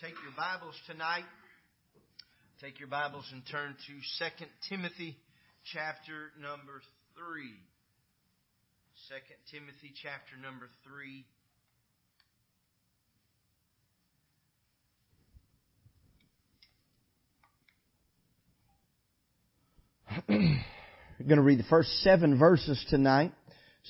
take 0.00 0.14
your 0.24 0.32
Bibles 0.36 0.74
tonight. 0.88 1.24
Take 2.60 2.80
your 2.80 2.88
Bibles 2.88 3.24
and 3.32 3.42
turn 3.48 3.76
to 3.86 3.92
2 3.92 4.46
Timothy 4.68 5.16
chapter 5.72 6.32
number 6.40 6.82
3. 7.16 7.44
2 9.08 9.56
Timothy 9.56 9.92
chapter 10.02 10.36
number 10.42 10.68
3. 10.84 11.24
We're 21.20 21.28
going 21.28 21.36
to 21.36 21.42
read 21.42 21.60
the 21.60 21.64
first 21.64 21.90
seven 22.02 22.36
verses 22.38 22.84
tonight. 22.90 23.32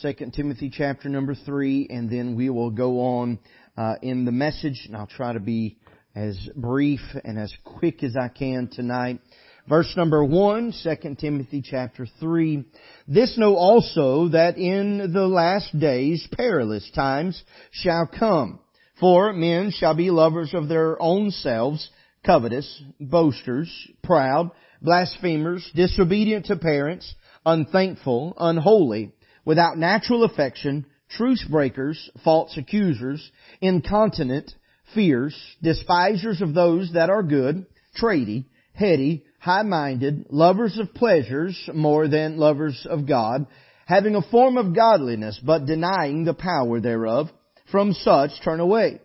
2 0.02 0.12
Timothy 0.34 0.70
chapter 0.70 1.08
number 1.08 1.34
3, 1.34 1.86
and 1.88 2.10
then 2.10 2.36
we 2.36 2.50
will 2.50 2.70
go 2.70 3.00
on 3.00 3.38
uh, 3.78 3.94
in 4.02 4.24
the 4.24 4.32
message, 4.32 4.84
and 4.86 4.96
I'll 4.96 5.06
try 5.06 5.32
to 5.32 5.40
be 5.40 5.78
as 6.14 6.38
brief 6.54 7.00
and 7.24 7.38
as 7.38 7.52
quick 7.64 8.02
as 8.02 8.16
I 8.16 8.28
can 8.28 8.68
tonight. 8.68 9.20
Verse 9.68 9.92
number 9.96 10.22
1, 10.22 10.74
2 10.82 11.14
Timothy 11.16 11.62
chapter 11.62 12.06
3. 12.20 12.64
This 13.08 13.38
know 13.38 13.56
also 13.56 14.28
that 14.28 14.58
in 14.58 15.12
the 15.12 15.26
last 15.26 15.78
days 15.78 16.26
perilous 16.36 16.88
times 16.94 17.42
shall 17.70 18.06
come. 18.06 18.60
For 19.00 19.32
men 19.32 19.70
shall 19.70 19.94
be 19.94 20.10
lovers 20.10 20.54
of 20.54 20.68
their 20.68 21.00
own 21.00 21.30
selves, 21.30 21.88
covetous, 22.24 22.82
boasters, 23.00 23.70
proud, 24.02 24.50
blasphemers, 24.82 25.68
disobedient 25.74 26.46
to 26.46 26.56
parents, 26.56 27.14
unthankful, 27.44 28.34
unholy, 28.38 29.12
without 29.44 29.78
natural 29.78 30.24
affection, 30.24 30.86
truce 31.08 31.44
breakers, 31.50 32.10
false 32.22 32.56
accusers, 32.56 33.30
incontinent, 33.60 34.54
fierce, 34.94 35.34
despisers 35.62 36.40
of 36.40 36.54
those 36.54 36.92
that 36.94 37.10
are 37.10 37.22
good, 37.22 37.66
trady, 38.00 38.46
heady, 38.72 39.24
high-minded, 39.40 40.26
lovers 40.30 40.78
of 40.78 40.94
pleasures 40.94 41.68
more 41.72 42.08
than 42.08 42.38
lovers 42.38 42.86
of 42.88 43.06
God, 43.06 43.46
having 43.86 44.14
a 44.14 44.22
form 44.22 44.56
of 44.56 44.74
godliness, 44.74 45.38
but 45.44 45.66
denying 45.66 46.24
the 46.24 46.34
power 46.34 46.80
thereof. 46.80 47.28
From 47.70 47.92
such 47.92 48.30
turn 48.44 48.60
away. 48.60 49.00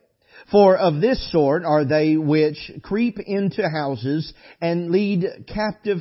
For 0.51 0.77
of 0.77 1.01
this 1.01 1.31
sort 1.31 1.63
are 1.63 1.85
they 1.85 2.17
which 2.17 2.71
creep 2.81 3.17
into 3.19 3.67
houses 3.69 4.33
and 4.61 4.91
lead 4.91 5.25
captive 5.47 5.99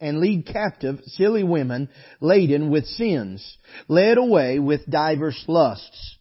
and 0.00 0.18
lead 0.18 0.46
captive 0.46 1.00
silly 1.06 1.44
women 1.44 1.88
laden 2.20 2.70
with 2.70 2.86
sins, 2.86 3.56
led 3.88 4.18
away 4.18 4.58
with 4.58 4.88
divers 4.90 5.42
lusts, 5.46 6.16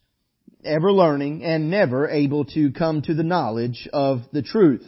ever 0.66 0.92
learning 0.92 1.44
and 1.44 1.70
never 1.70 2.10
able 2.10 2.46
to 2.46 2.72
come 2.72 3.02
to 3.04 3.14
the 3.14 3.24
knowledge 3.24 3.88
of 3.92 4.22
the 4.32 4.42
truth. 4.42 4.88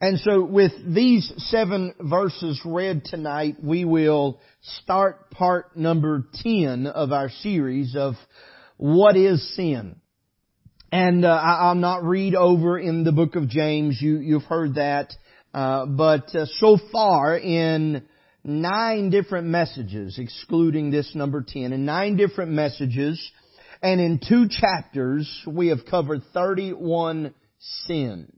And 0.00 0.18
so 0.18 0.42
with 0.42 0.72
these 0.84 1.32
seven 1.36 1.94
verses 2.00 2.60
read 2.64 3.04
tonight, 3.04 3.56
we 3.62 3.84
will 3.84 4.40
start 4.80 5.30
part 5.30 5.76
number 5.76 6.24
10 6.42 6.88
of 6.88 7.12
our 7.12 7.28
series 7.28 7.94
of 7.94 8.14
what 8.78 9.16
is 9.16 9.54
sin. 9.54 10.00
And 10.90 11.24
uh, 11.24 11.28
I'll 11.28 11.76
not 11.76 12.02
read 12.02 12.34
over 12.34 12.78
in 12.78 13.04
the 13.04 13.12
book 13.12 13.36
of 13.36 13.48
James. 13.48 13.96
You, 14.02 14.18
you've 14.18 14.42
heard 14.42 14.74
that. 14.74 15.14
Uh, 15.54 15.86
but 15.86 16.34
uh, 16.34 16.46
so 16.46 16.78
far 16.90 17.38
in 17.38 18.02
nine 18.42 19.10
different 19.10 19.46
messages, 19.46 20.18
excluding 20.18 20.90
this 20.90 21.14
number 21.14 21.44
10, 21.46 21.72
in 21.72 21.84
nine 21.84 22.16
different 22.16 22.50
messages, 22.50 23.20
and 23.82 24.00
in 24.00 24.20
two 24.26 24.48
chapters, 24.48 25.28
we 25.46 25.68
have 25.68 25.80
covered 25.90 26.22
31 26.32 27.34
sins. 27.86 28.32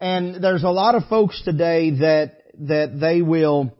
And 0.00 0.42
there's 0.42 0.64
a 0.64 0.70
lot 0.70 0.94
of 0.94 1.04
folks 1.08 1.40
today 1.44 1.90
that, 1.98 2.42
that 2.60 2.98
they 3.00 3.22
will, 3.22 3.72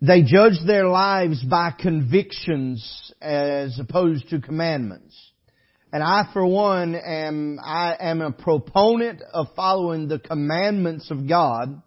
they 0.00 0.22
judge 0.22 0.58
their 0.66 0.86
lives 0.86 1.42
by 1.42 1.72
convictions 1.78 3.12
as 3.20 3.78
opposed 3.78 4.30
to 4.30 4.40
commandments. 4.40 5.14
And 5.92 6.02
I, 6.02 6.28
for 6.32 6.46
one, 6.46 6.94
am, 6.94 7.58
I 7.62 7.96
am 7.98 8.20
a 8.20 8.32
proponent 8.32 9.22
of 9.32 9.48
following 9.56 10.08
the 10.08 10.18
commandments 10.18 11.10
of 11.10 11.28
God 11.28 11.82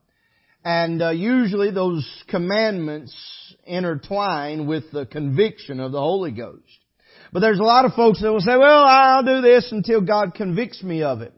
and 0.63 1.01
uh, 1.01 1.11
usually 1.11 1.71
those 1.71 2.05
commandments 2.27 3.15
intertwine 3.65 4.67
with 4.67 4.91
the 4.91 5.05
conviction 5.05 5.79
of 5.79 5.91
the 5.91 5.99
Holy 5.99 6.31
Ghost. 6.31 6.78
But 7.31 7.41
there's 7.41 7.59
a 7.59 7.63
lot 7.63 7.85
of 7.85 7.93
folks 7.93 8.21
that 8.21 8.31
will 8.31 8.39
say, 8.39 8.57
well, 8.57 8.83
I'll 8.83 9.23
do 9.23 9.41
this 9.41 9.71
until 9.71 10.01
God 10.01 10.33
convicts 10.33 10.81
me 10.81 11.03
of 11.03 11.21
it. 11.21 11.33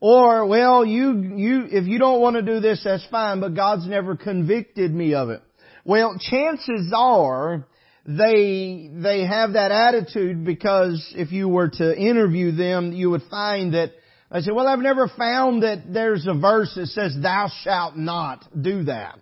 Or, 0.00 0.46
well, 0.46 0.84
you, 0.84 1.34
you, 1.36 1.66
if 1.70 1.86
you 1.86 1.98
don't 1.98 2.20
want 2.20 2.36
to 2.36 2.42
do 2.42 2.60
this, 2.60 2.82
that's 2.84 3.06
fine, 3.10 3.40
but 3.40 3.54
God's 3.54 3.86
never 3.86 4.16
convicted 4.16 4.94
me 4.94 5.14
of 5.14 5.28
it. 5.28 5.42
Well, 5.84 6.16
chances 6.18 6.92
are 6.94 7.66
they, 8.06 8.90
they 8.92 9.26
have 9.26 9.52
that 9.52 9.70
attitude 9.70 10.44
because 10.44 11.14
if 11.16 11.32
you 11.32 11.48
were 11.48 11.68
to 11.68 11.96
interview 11.96 12.52
them, 12.52 12.92
you 12.92 13.10
would 13.10 13.22
find 13.30 13.74
that 13.74 13.92
I 14.30 14.40
said, 14.40 14.54
well, 14.54 14.68
I've 14.68 14.78
never 14.78 15.08
found 15.08 15.64
that 15.64 15.92
there's 15.92 16.26
a 16.26 16.34
verse 16.34 16.72
that 16.76 16.86
says, 16.86 17.16
thou 17.20 17.50
shalt 17.62 17.96
not 17.96 18.46
do 18.58 18.84
that. 18.84 19.18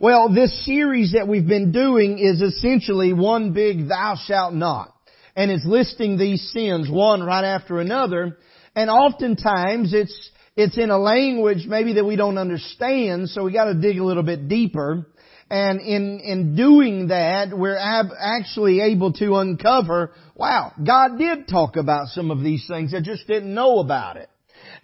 Well, 0.00 0.32
this 0.32 0.64
series 0.66 1.12
that 1.12 1.28
we've 1.28 1.46
been 1.46 1.72
doing 1.72 2.18
is 2.18 2.40
essentially 2.40 3.12
one 3.12 3.52
big 3.52 3.88
thou 3.88 4.16
shalt 4.26 4.52
not. 4.52 4.94
And 5.38 5.52
it's 5.52 5.64
listing 5.64 6.18
these 6.18 6.50
sins 6.52 6.90
one 6.90 7.22
right 7.22 7.44
after 7.44 7.78
another. 7.78 8.38
And 8.74 8.90
oftentimes 8.90 9.94
it's, 9.94 10.30
it's 10.56 10.76
in 10.76 10.90
a 10.90 10.98
language 10.98 11.64
maybe 11.64 11.92
that 11.92 12.04
we 12.04 12.16
don't 12.16 12.38
understand, 12.38 13.28
so 13.28 13.44
we 13.44 13.52
gotta 13.52 13.74
dig 13.74 13.98
a 13.98 14.04
little 14.04 14.24
bit 14.24 14.48
deeper. 14.48 15.06
And 15.48 15.80
in, 15.80 16.18
in 16.18 16.56
doing 16.56 17.06
that, 17.08 17.56
we're 17.56 17.78
ab- 17.78 18.16
actually 18.18 18.80
able 18.80 19.12
to 19.12 19.36
uncover, 19.36 20.10
wow, 20.34 20.72
God 20.84 21.18
did 21.20 21.46
talk 21.46 21.76
about 21.76 22.08
some 22.08 22.32
of 22.32 22.42
these 22.42 22.66
things. 22.66 22.92
I 22.92 23.00
just 23.00 23.28
didn't 23.28 23.54
know 23.54 23.78
about 23.78 24.16
it. 24.16 24.28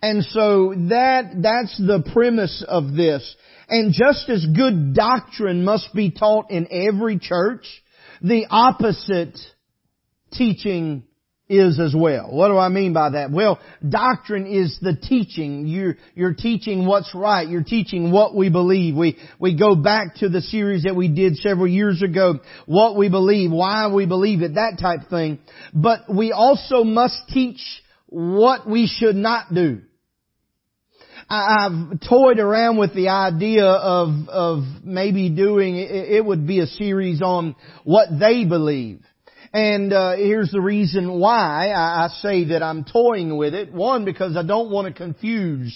And 0.02 0.22
so 0.22 0.72
that, 0.88 1.32
that's 1.42 1.76
the 1.78 2.08
premise 2.12 2.64
of 2.66 2.94
this. 2.94 3.34
And 3.68 3.92
just 3.92 4.28
as 4.28 4.46
good 4.46 4.94
doctrine 4.94 5.64
must 5.64 5.92
be 5.92 6.12
taught 6.12 6.52
in 6.52 6.68
every 6.70 7.18
church, 7.18 7.66
the 8.22 8.46
opposite 8.48 9.36
teaching 10.36 11.04
is 11.46 11.78
as 11.78 11.94
well. 11.94 12.28
What 12.30 12.48
do 12.48 12.56
I 12.56 12.68
mean 12.68 12.94
by 12.94 13.10
that? 13.10 13.30
Well, 13.30 13.60
doctrine 13.86 14.46
is 14.46 14.78
the 14.80 14.96
teaching. 14.96 15.66
You're, 15.66 15.96
you're 16.14 16.34
teaching 16.34 16.86
what's 16.86 17.14
right. 17.14 17.46
You're 17.46 17.62
teaching 17.62 18.10
what 18.10 18.34
we 18.34 18.48
believe. 18.48 18.96
We, 18.96 19.18
we 19.38 19.58
go 19.58 19.74
back 19.74 20.16
to 20.16 20.30
the 20.30 20.40
series 20.40 20.84
that 20.84 20.96
we 20.96 21.08
did 21.08 21.36
several 21.36 21.68
years 21.68 22.02
ago, 22.02 22.40
what 22.64 22.96
we 22.96 23.10
believe, 23.10 23.50
why 23.50 23.92
we 23.92 24.06
believe 24.06 24.40
it, 24.40 24.54
that 24.54 24.78
type 24.80 25.10
thing. 25.10 25.38
But 25.74 26.14
we 26.14 26.32
also 26.32 26.82
must 26.82 27.16
teach 27.28 27.60
what 28.06 28.66
we 28.68 28.86
should 28.86 29.16
not 29.16 29.52
do. 29.52 29.82
I've 31.28 32.00
toyed 32.08 32.38
around 32.38 32.78
with 32.78 32.94
the 32.94 33.08
idea 33.08 33.66
of, 33.66 34.28
of 34.28 34.64
maybe 34.82 35.30
doing, 35.30 35.76
it 35.76 36.24
would 36.24 36.46
be 36.46 36.60
a 36.60 36.66
series 36.66 37.22
on 37.22 37.56
what 37.82 38.08
they 38.18 38.44
believe. 38.44 39.02
And 39.54 39.92
uh, 39.92 40.16
here's 40.16 40.50
the 40.50 40.60
reason 40.60 41.20
why 41.20 41.70
I 41.72 42.08
say 42.20 42.46
that 42.46 42.60
I'm 42.60 42.84
toying 42.84 43.36
with 43.36 43.54
it. 43.54 43.72
One, 43.72 44.04
because 44.04 44.36
I 44.36 44.42
don't 44.42 44.72
want 44.72 44.88
to 44.88 44.92
confuse 44.92 45.72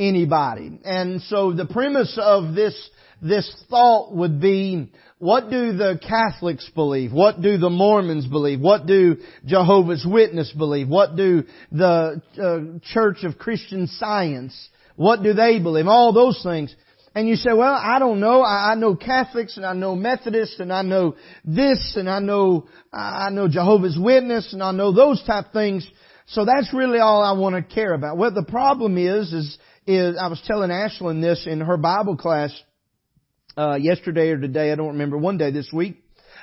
anybody. 0.00 0.80
And 0.84 1.22
so 1.22 1.52
the 1.52 1.64
premise 1.64 2.18
of 2.20 2.56
this, 2.56 2.74
this 3.22 3.48
thought 3.70 4.12
would 4.12 4.40
be, 4.40 4.90
what 5.18 5.48
do 5.48 5.76
the 5.76 6.00
Catholics 6.04 6.68
believe? 6.74 7.12
What 7.12 7.40
do 7.40 7.56
the 7.56 7.70
Mormons 7.70 8.26
believe? 8.26 8.60
What 8.60 8.84
do 8.86 9.18
Jehovah's 9.46 10.04
Witness 10.04 10.52
believe? 10.52 10.88
What 10.88 11.14
do 11.14 11.44
the 11.70 12.20
uh, 12.36 12.78
Church 12.92 13.22
of 13.22 13.38
Christian 13.38 13.86
Science 13.86 14.70
what 14.96 15.22
do 15.22 15.32
they 15.32 15.58
believe? 15.58 15.86
All 15.86 16.12
those 16.12 16.40
things. 16.42 16.74
And 17.14 17.28
you 17.28 17.36
say, 17.36 17.52
well, 17.52 17.74
I 17.80 18.00
don't 18.00 18.18
know. 18.18 18.42
I, 18.42 18.72
I 18.72 18.74
know 18.74 18.96
Catholics 18.96 19.56
and 19.56 19.64
I 19.64 19.72
know 19.72 19.94
Methodists 19.94 20.58
and 20.58 20.72
I 20.72 20.82
know 20.82 21.14
this 21.44 21.94
and 21.96 22.10
I 22.10 22.18
know, 22.18 22.66
I 22.92 23.30
know 23.30 23.46
Jehovah's 23.46 23.96
Witness 23.98 24.52
and 24.52 24.62
I 24.62 24.72
know 24.72 24.92
those 24.92 25.22
type 25.24 25.52
things. 25.52 25.88
So 26.26 26.44
that's 26.44 26.74
really 26.74 26.98
all 26.98 27.22
I 27.22 27.38
want 27.38 27.54
to 27.54 27.74
care 27.74 27.92
about. 27.92 28.16
Well, 28.16 28.32
the 28.32 28.42
problem 28.42 28.98
is, 28.98 29.32
is, 29.32 29.58
is 29.86 30.16
I 30.20 30.28
was 30.28 30.42
telling 30.46 30.70
Ashlyn 30.70 31.20
this 31.20 31.46
in 31.46 31.60
her 31.60 31.76
Bible 31.76 32.16
class, 32.16 32.50
uh, 33.56 33.76
yesterday 33.76 34.30
or 34.30 34.38
today, 34.38 34.72
I 34.72 34.74
don't 34.74 34.88
remember, 34.88 35.16
one 35.16 35.38
day 35.38 35.52
this 35.52 35.70
week, 35.72 36.02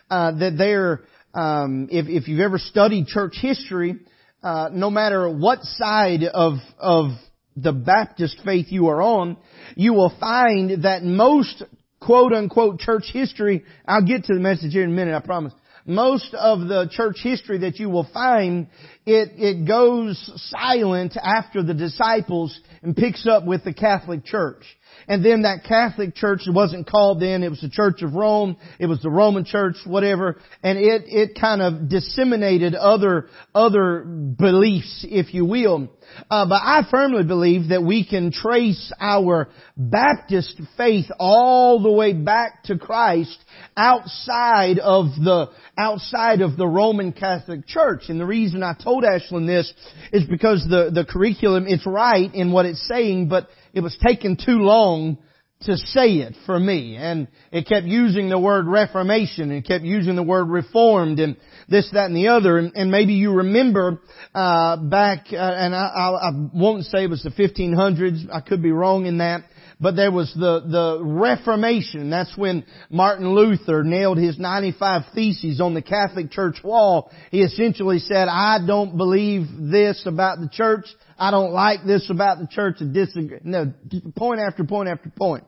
uh, 0.09 0.31
that 0.31 0.55
they're, 0.57 1.01
um, 1.33 1.89
if, 1.91 2.07
if 2.07 2.29
you've 2.29 2.39
ever 2.39 2.59
studied 2.59 3.07
church 3.07 3.35
history, 3.41 3.95
uh, 4.43 4.69
no 4.71 4.89
matter 4.89 5.29
what 5.29 5.63
side 5.63 6.23
of, 6.23 6.53
of 6.79 7.09
the 7.55 7.73
Baptist 7.73 8.41
faith 8.45 8.67
you 8.69 8.87
are 8.87 9.01
on, 9.01 9.37
you 9.75 9.93
will 9.93 10.13
find 10.19 10.83
that 10.83 11.03
most 11.03 11.63
quote 11.99 12.33
unquote 12.33 12.79
church 12.79 13.09
history, 13.11 13.63
I'll 13.87 14.05
get 14.05 14.25
to 14.25 14.33
the 14.33 14.39
message 14.39 14.73
here 14.73 14.83
in 14.83 14.91
a 14.91 14.93
minute, 14.93 15.15
I 15.15 15.25
promise. 15.25 15.53
most 15.85 16.33
of 16.33 16.61
the 16.67 16.89
church 16.91 17.17
history 17.21 17.59
that 17.59 17.79
you 17.79 17.89
will 17.89 18.07
find, 18.13 18.67
it, 19.05 19.29
it 19.37 19.67
goes 19.67 20.31
silent 20.51 21.17
after 21.21 21.63
the 21.63 21.73
disciples 21.73 22.59
and 22.81 22.95
picks 22.95 23.27
up 23.27 23.45
with 23.45 23.63
the 23.63 23.73
Catholic 23.73 24.25
Church. 24.25 24.63
And 25.07 25.23
then 25.23 25.43
that 25.43 25.63
Catholic 25.67 26.15
church 26.15 26.41
wasn't 26.47 26.87
called 26.87 27.21
then, 27.21 27.43
it 27.43 27.49
was 27.49 27.61
the 27.61 27.69
Church 27.69 28.01
of 28.01 28.13
Rome, 28.13 28.57
it 28.79 28.85
was 28.85 29.01
the 29.01 29.09
Roman 29.09 29.45
church, 29.45 29.75
whatever, 29.85 30.39
and 30.63 30.77
it, 30.77 31.03
it 31.07 31.39
kind 31.39 31.61
of 31.61 31.89
disseminated 31.89 32.75
other, 32.75 33.27
other 33.53 34.03
beliefs, 34.03 35.05
if 35.09 35.33
you 35.33 35.45
will. 35.45 35.89
Uh, 36.29 36.45
but 36.47 36.61
I 36.61 36.85
firmly 36.89 37.23
believe 37.23 37.69
that 37.69 37.83
we 37.83 38.05
can 38.05 38.31
trace 38.31 38.91
our 38.99 39.49
Baptist 39.77 40.59
faith 40.77 41.05
all 41.19 41.81
the 41.81 41.91
way 41.91 42.13
back 42.13 42.63
to 42.63 42.77
Christ 42.77 43.37
outside 43.77 44.79
of 44.79 45.05
the, 45.15 45.49
outside 45.77 46.41
of 46.41 46.57
the 46.57 46.67
Roman 46.67 47.13
Catholic 47.13 47.65
Church. 47.65 48.03
And 48.09 48.19
the 48.19 48.25
reason 48.25 48.63
I 48.63 48.75
told 48.81 49.03
Ashlyn 49.03 49.47
this 49.47 49.71
is 50.11 50.25
because 50.25 50.65
the, 50.69 50.91
the 50.93 51.05
curriculum, 51.05 51.65
it's 51.67 51.85
right 51.85 52.33
in 52.33 52.51
what 52.51 52.65
it's 52.65 52.85
saying, 52.87 53.29
but 53.29 53.47
it 53.73 53.81
was 53.81 53.97
taking 54.03 54.37
too 54.37 54.59
long 54.59 55.17
to 55.63 55.77
say 55.77 56.13
it 56.15 56.35
for 56.45 56.59
me. 56.59 56.95
And 56.97 57.27
it 57.51 57.67
kept 57.67 57.85
using 57.85 58.29
the 58.29 58.39
word 58.39 58.67
reformation 58.67 59.51
and 59.51 59.65
kept 59.65 59.83
using 59.83 60.15
the 60.15 60.23
word 60.23 60.49
reformed 60.49 61.19
and 61.19 61.37
this, 61.69 61.89
that, 61.93 62.05
and 62.05 62.15
the 62.15 62.29
other. 62.29 62.57
And, 62.57 62.73
and 62.75 62.91
maybe 62.91 63.13
you 63.13 63.33
remember, 63.33 64.01
uh, 64.33 64.77
back, 64.77 65.27
uh, 65.31 65.35
and 65.35 65.75
I, 65.75 65.87
I, 65.87 66.29
I 66.29 66.31
won't 66.53 66.85
say 66.85 67.03
it 67.03 67.09
was 67.09 67.23
the 67.23 67.29
1500s. 67.29 68.33
I 68.33 68.41
could 68.41 68.63
be 68.63 68.71
wrong 68.71 69.05
in 69.05 69.19
that. 69.19 69.43
But 69.79 69.95
there 69.95 70.11
was 70.11 70.31
the, 70.35 70.59
the 70.59 71.03
Reformation. 71.03 72.11
That's 72.11 72.37
when 72.37 72.65
Martin 72.91 73.33
Luther 73.33 73.83
nailed 73.83 74.19
his 74.19 74.37
95 74.37 75.05
theses 75.15 75.59
on 75.59 75.73
the 75.73 75.81
Catholic 75.81 76.29
Church 76.29 76.57
wall. 76.63 77.11
He 77.31 77.41
essentially 77.41 77.97
said, 77.97 78.27
I 78.27 78.59
don't 78.65 78.95
believe 78.95 79.47
this 79.71 80.03
about 80.05 80.39
the 80.39 80.49
church. 80.49 80.85
I 81.21 81.29
don't 81.29 81.53
like 81.53 81.85
this 81.85 82.09
about 82.09 82.39
the 82.39 82.47
church 82.47 82.77
and 82.79 82.95
disagree. 82.95 83.37
No, 83.43 83.71
point 84.15 84.39
after 84.41 84.63
point 84.63 84.89
after 84.89 85.11
point. 85.15 85.43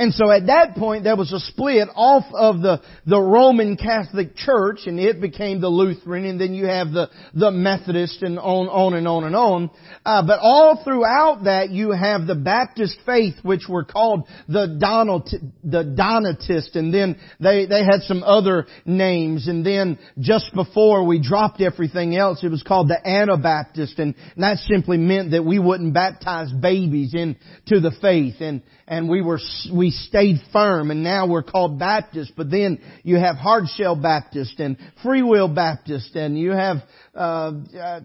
And 0.00 0.14
so 0.14 0.30
at 0.30 0.46
that 0.46 0.76
point 0.76 1.02
there 1.02 1.16
was 1.16 1.32
a 1.32 1.40
split 1.40 1.88
off 1.92 2.24
of 2.32 2.62
the, 2.62 2.80
the 3.04 3.20
Roman 3.20 3.76
Catholic 3.76 4.36
Church 4.36 4.82
and 4.86 5.00
it 5.00 5.20
became 5.20 5.60
the 5.60 5.68
Lutheran 5.68 6.24
and 6.24 6.40
then 6.40 6.54
you 6.54 6.66
have 6.66 6.92
the, 6.92 7.10
the 7.34 7.50
Methodist 7.50 8.22
and 8.22 8.38
on, 8.38 8.68
on 8.68 8.94
and 8.94 9.08
on 9.08 9.24
and 9.24 9.34
on. 9.34 9.70
Uh, 10.06 10.24
but 10.24 10.38
all 10.38 10.80
throughout 10.84 11.44
that 11.44 11.70
you 11.70 11.90
have 11.90 12.28
the 12.28 12.36
Baptist 12.36 12.96
faith 13.04 13.34
which 13.42 13.62
were 13.68 13.82
called 13.82 14.28
the 14.46 14.78
Donat, 14.80 15.34
the 15.64 15.82
Donatist 15.82 16.76
and 16.76 16.94
then 16.94 17.18
they, 17.40 17.66
they 17.66 17.82
had 17.84 18.02
some 18.02 18.22
other 18.22 18.68
names 18.86 19.48
and 19.48 19.66
then 19.66 19.98
just 20.20 20.54
before 20.54 21.04
we 21.04 21.20
dropped 21.20 21.60
everything 21.60 22.14
else 22.14 22.44
it 22.44 22.52
was 22.52 22.62
called 22.62 22.86
the 22.86 23.04
Anabaptist 23.04 23.98
and 23.98 24.14
that 24.36 24.58
simply 24.58 24.96
meant 24.96 25.32
that 25.32 25.44
we 25.44 25.58
wouldn't 25.58 25.92
baptize 25.92 26.52
babies 26.52 27.14
into 27.14 27.80
the 27.80 27.90
faith 28.00 28.36
and, 28.38 28.62
and 28.86 29.08
we 29.08 29.20
were, 29.22 29.40
we 29.72 29.87
stayed 29.90 30.36
firm 30.52 30.90
and 30.90 31.02
now 31.02 31.26
we're 31.26 31.42
called 31.42 31.78
Baptist, 31.78 32.32
but 32.36 32.50
then 32.50 32.80
you 33.02 33.16
have 33.16 33.36
Hardshell 33.36 33.96
Baptist 33.96 34.58
and 34.60 34.76
Free 35.02 35.22
Will 35.22 35.48
Baptist 35.48 36.14
and 36.16 36.38
you 36.38 36.50
have, 36.50 36.78
uh, 37.14 37.52
uh, 37.80 38.00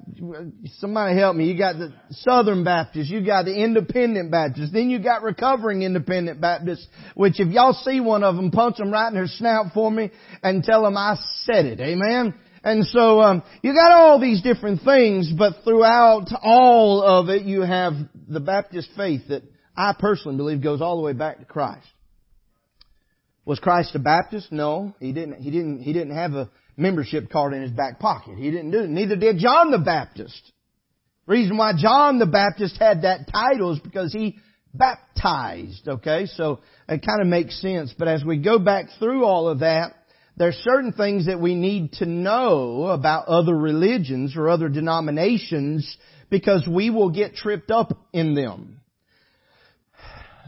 somebody 0.78 1.18
help 1.18 1.36
me, 1.36 1.46
you 1.46 1.58
got 1.58 1.78
the 1.78 1.94
Southern 2.12 2.64
Baptist, 2.64 3.10
you 3.10 3.26
got 3.26 3.46
the 3.46 3.56
Independent 3.56 4.32
Baptist, 4.32 4.74
then 4.74 4.90
you 4.90 5.00
got 5.00 5.24
Recovering 5.24 5.84
Independent 5.84 6.42
Baptist, 6.42 6.88
which 7.16 7.40
if 7.40 7.50
y'all 7.50 7.74
see 7.74 8.00
one 8.00 8.24
of 8.24 8.36
them, 8.36 8.52
punch 8.52 8.78
them 8.78 8.92
right 8.92 9.08
in 9.08 9.14
their 9.14 9.28
snout 9.28 9.68
for 9.74 9.90
me 9.90 10.12
and 10.42 10.64
tell 10.64 10.84
them 10.84 10.98
I 10.98 11.18
said 11.44 11.66
it. 11.66 11.80
Amen? 11.80 12.34
And 12.64 12.86
so 12.86 13.20
um, 13.20 13.44
you 13.62 13.74
got 13.74 13.92
all 13.92 14.22
these 14.22 14.42
different 14.42 14.84
things, 14.84 15.32
but 15.38 15.64
throughout 15.66 16.28
all 16.42 17.04
of 17.04 17.28
it, 17.28 17.44
you 17.44 17.62
have 17.62 17.94
the 18.28 18.40
Baptist 18.40 18.90
faith 18.96 19.24
that 19.28 19.44
I 19.76 19.94
personally 19.98 20.38
believe 20.38 20.62
goes 20.62 20.82
all 20.82 20.98
the 20.98 21.04
way 21.04 21.14
back 21.14 21.40
to 21.40 21.46
Christ. 21.46 21.88
Was 23.46 23.60
Christ 23.60 23.96
a 23.96 24.00
Baptist? 24.00 24.52
No, 24.52 24.96
he 25.00 25.12
didn't. 25.12 25.42
He 25.42 25.52
didn't. 25.52 25.82
He 25.82 25.92
didn't 25.92 26.16
have 26.16 26.34
a 26.34 26.50
membership 26.78 27.30
card 27.30 27.54
in 27.54 27.62
his 27.62 27.72
back 27.72 28.00
pocket. 28.00 28.38
He 28.38 28.50
didn't 28.50 28.72
do 28.72 28.80
it. 28.82 28.90
Neither 28.90 29.16
did 29.16 29.38
John 29.38 29.72
the 29.72 29.80
Baptist. 29.80 30.52
reason 31.26 31.58
why 31.58 31.74
John 31.78 32.20
the 32.20 32.26
Baptist 32.26 32.78
had 32.78 33.02
that 33.02 33.28
title 33.32 33.74
is 33.74 33.80
because 33.80 34.14
he 34.14 34.38
baptized. 34.74 35.88
Okay, 35.88 36.26
so 36.28 36.60
it 36.88 37.06
kind 37.06 37.22
of 37.22 37.28
makes 37.28 37.60
sense. 37.62 37.94
But 37.98 38.08
as 38.08 38.24
we 38.24 38.38
go 38.38 38.60
back 38.60 38.86
through 38.98 39.26
all 39.26 39.50
of 39.50 39.60
that, 39.60 39.94
there's 40.38 40.56
certain 40.56 40.94
things 40.94 41.26
that 41.26 41.40
we 41.40 41.54
need 41.54 41.94
to 41.94 42.06
know 42.06 42.88
about 42.88 43.28
other 43.28 43.56
religions 43.56 44.36
or 44.38 44.50
other 44.50 44.70
denominations 44.70 45.98
because 46.30 46.66
we 46.68 46.90
will 46.90 47.10
get 47.10 47.36
tripped 47.36 47.72
up 47.72 47.98
in 48.14 48.36
them 48.36 48.80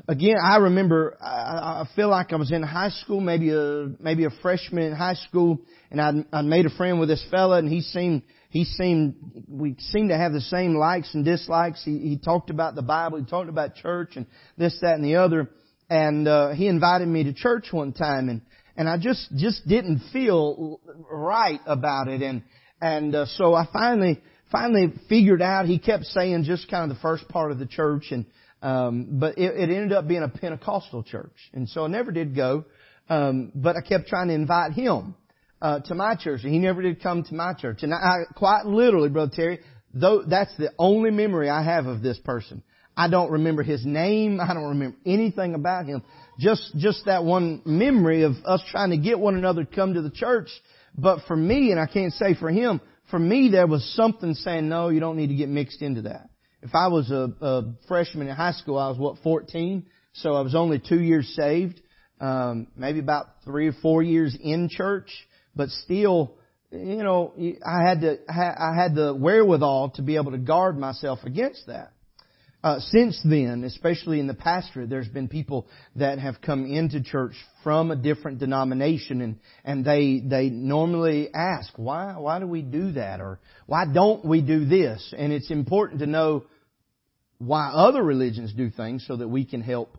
again, 0.07 0.35
I 0.43 0.57
remember, 0.57 1.17
I, 1.21 1.83
I 1.83 1.89
feel 1.95 2.09
like 2.09 2.31
I 2.31 2.35
was 2.35 2.51
in 2.51 2.63
high 2.63 2.89
school, 2.89 3.19
maybe 3.19 3.51
a, 3.51 3.89
maybe 3.99 4.25
a 4.25 4.29
freshman 4.41 4.83
in 4.83 4.93
high 4.93 5.15
school, 5.15 5.59
and 5.91 6.01
I, 6.01 6.11
I 6.31 6.41
made 6.41 6.65
a 6.65 6.69
friend 6.69 6.99
with 6.99 7.09
this 7.09 7.25
fella, 7.31 7.57
and 7.57 7.69
he 7.69 7.81
seemed, 7.81 8.23
he 8.49 8.65
seemed, 8.65 9.15
we 9.47 9.75
seemed 9.79 10.09
to 10.09 10.17
have 10.17 10.33
the 10.33 10.41
same 10.41 10.75
likes 10.75 11.13
and 11.13 11.25
dislikes. 11.25 11.83
He, 11.83 11.97
he 11.99 12.17
talked 12.17 12.49
about 12.49 12.75
the 12.75 12.81
Bible, 12.81 13.19
he 13.19 13.25
talked 13.25 13.49
about 13.49 13.75
church 13.75 14.15
and 14.15 14.25
this, 14.57 14.77
that, 14.81 14.95
and 14.95 15.03
the 15.03 15.15
other, 15.15 15.49
and, 15.89 16.27
uh, 16.27 16.51
he 16.51 16.67
invited 16.67 17.07
me 17.07 17.23
to 17.25 17.33
church 17.33 17.67
one 17.71 17.93
time, 17.93 18.29
and, 18.29 18.41
and 18.77 18.89
I 18.89 18.97
just, 18.97 19.27
just 19.35 19.67
didn't 19.67 20.01
feel 20.11 20.79
right 21.11 21.59
about 21.65 22.07
it, 22.07 22.21
and, 22.21 22.43
and, 22.81 23.15
uh, 23.15 23.25
so 23.25 23.53
I 23.53 23.67
finally, 23.71 24.21
finally 24.51 24.93
figured 25.09 25.41
out, 25.41 25.65
he 25.65 25.79
kept 25.79 26.05
saying 26.05 26.43
just 26.43 26.69
kind 26.69 26.89
of 26.89 26.95
the 26.95 27.01
first 27.01 27.27
part 27.29 27.51
of 27.51 27.59
the 27.59 27.65
church, 27.65 28.05
and, 28.11 28.25
um, 28.61 29.19
but 29.19 29.37
it, 29.37 29.55
it 29.55 29.69
ended 29.69 29.93
up 29.93 30.07
being 30.07 30.23
a 30.23 30.29
Pentecostal 30.29 31.03
church, 31.03 31.35
and 31.53 31.69
so 31.69 31.85
I 31.85 31.87
never 31.87 32.11
did 32.11 32.35
go. 32.35 32.65
Um, 33.07 33.51
but 33.53 33.75
I 33.75 33.81
kept 33.81 34.07
trying 34.07 34.29
to 34.29 34.33
invite 34.33 34.73
him 34.73 35.15
uh, 35.61 35.79
to 35.81 35.95
my 35.95 36.15
church, 36.15 36.41
and 36.43 36.51
he 36.51 36.59
never 36.59 36.81
did 36.81 37.01
come 37.01 37.23
to 37.23 37.35
my 37.35 37.53
church. 37.53 37.83
And 37.83 37.93
I, 37.93 38.23
quite 38.35 38.65
literally, 38.65 39.09
brother 39.09 39.31
Terry, 39.35 39.59
though 39.93 40.23
that's 40.23 40.55
the 40.57 40.71
only 40.79 41.11
memory 41.11 41.49
I 41.49 41.63
have 41.63 41.85
of 41.85 42.01
this 42.01 42.17
person. 42.19 42.63
I 42.97 43.09
don't 43.09 43.31
remember 43.31 43.61
his 43.61 43.85
name. 43.85 44.39
I 44.39 44.53
don't 44.53 44.69
remember 44.69 44.97
anything 45.05 45.53
about 45.53 45.85
him. 45.85 46.01
Just 46.39 46.75
just 46.77 47.05
that 47.05 47.23
one 47.23 47.61
memory 47.65 48.23
of 48.23 48.33
us 48.45 48.61
trying 48.71 48.91
to 48.91 48.97
get 48.97 49.19
one 49.19 49.35
another 49.35 49.65
to 49.65 49.75
come 49.75 49.93
to 49.93 50.01
the 50.01 50.09
church. 50.09 50.49
But 50.97 51.19
for 51.27 51.35
me, 51.35 51.71
and 51.71 51.79
I 51.79 51.87
can't 51.87 52.13
say 52.13 52.35
for 52.35 52.49
him, 52.49 52.79
for 53.11 53.19
me 53.19 53.49
there 53.51 53.67
was 53.67 53.83
something 53.95 54.33
saying, 54.33 54.69
no, 54.69 54.89
you 54.89 55.01
don't 55.01 55.17
need 55.17 55.27
to 55.27 55.35
get 55.35 55.49
mixed 55.49 55.81
into 55.81 56.03
that 56.03 56.29
if 56.65 56.73
I 56.73 56.87
was 56.87 57.11
a, 57.11 57.31
a 57.41 57.63
freshman 57.87 58.27
in 58.27 58.35
high 58.35 58.53
school, 58.53 58.79
I 58.79 58.89
was 58.89 58.97
what, 58.97 59.17
14? 59.23 59.85
So 60.13 60.33
I 60.33 60.41
was 60.41 60.55
only 60.55 60.79
two 60.79 60.99
years 60.99 61.31
saved, 61.35 61.79
um, 62.19 62.67
maybe 62.75 62.99
about 62.99 63.27
three 63.43 63.67
or 63.67 63.73
four 63.83 64.01
years 64.01 64.35
in 64.41 64.67
church, 64.69 65.11
but 65.55 65.69
still, 65.69 66.33
you 66.71 67.03
know, 67.03 67.33
I 67.63 67.87
had 67.87 68.01
to, 68.01 68.17
I 68.27 68.73
had 68.75 68.95
the 68.95 69.13
wherewithal 69.13 69.91
to 69.91 70.01
be 70.01 70.15
able 70.15 70.31
to 70.31 70.39
guard 70.39 70.77
myself 70.77 71.19
against 71.23 71.67
that. 71.67 71.91
Uh, 72.63 72.79
since 72.79 73.21
then, 73.23 73.63
especially 73.63 74.19
in 74.19 74.25
the 74.25 74.33
pastorate, 74.33 74.89
there's 74.89 75.07
been 75.07 75.27
people 75.27 75.67
that 75.97 76.17
have 76.17 76.41
come 76.41 76.65
into 76.65 76.99
church 77.03 77.33
from 77.63 77.91
a 77.91 77.95
different 77.95 78.39
denomination, 78.39 79.21
and 79.21 79.39
and 79.63 79.85
they 79.85 80.19
they 80.19 80.49
normally 80.49 81.29
ask 81.31 81.71
why 81.75 82.17
why 82.17 82.39
do 82.39 82.47
we 82.47 82.63
do 82.63 82.93
that 82.93 83.21
or 83.21 83.39
why 83.67 83.85
don't 83.85 84.25
we 84.25 84.41
do 84.41 84.65
this? 84.65 85.13
And 85.15 85.31
it's 85.31 85.51
important 85.51 85.99
to 85.99 86.07
know 86.07 86.45
why 87.37 87.69
other 87.69 88.03
religions 88.03 88.53
do 88.53 88.69
things 88.69 89.05
so 89.07 89.17
that 89.17 89.27
we 89.27 89.45
can 89.45 89.61
help 89.61 89.97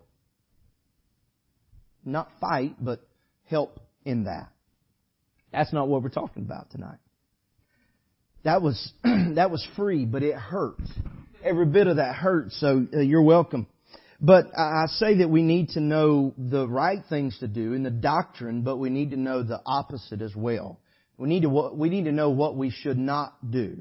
not 2.03 2.29
fight, 2.39 2.75
but 2.79 3.01
help 3.45 3.79
in 4.05 4.23
that. 4.23 4.49
That's 5.51 5.73
not 5.73 5.87
what 5.87 6.01
we're 6.01 6.09
talking 6.09 6.43
about 6.43 6.71
tonight. 6.71 6.99
That 8.43 8.61
was 8.61 8.93
that 9.03 9.51
was 9.51 9.65
free, 9.75 10.05
but 10.05 10.23
it 10.23 10.35
hurt. 10.35 10.79
Every 11.43 11.65
bit 11.65 11.87
of 11.87 11.97
that 11.97 12.15
hurt. 12.15 12.51
So 12.53 12.87
uh, 12.93 12.99
you're 12.99 13.21
welcome. 13.21 13.67
But 14.19 14.47
I 14.57 14.85
say 14.87 15.17
that 15.19 15.29
we 15.29 15.43
need 15.43 15.69
to 15.69 15.79
know 15.79 16.33
the 16.37 16.67
right 16.67 17.03
things 17.07 17.37
to 17.39 17.47
do 17.47 17.73
in 17.73 17.83
the 17.83 17.91
doctrine, 17.91 18.63
but 18.63 18.77
we 18.77 18.89
need 18.89 19.11
to 19.11 19.17
know 19.17 19.43
the 19.43 19.61
opposite 19.63 20.21
as 20.21 20.35
well. 20.35 20.79
We 21.17 21.29
need 21.29 21.43
to 21.43 21.49
we 21.49 21.89
need 21.89 22.05
to 22.05 22.11
know 22.11 22.31
what 22.31 22.55
we 22.55 22.71
should 22.71 22.97
not 22.97 23.51
do, 23.51 23.77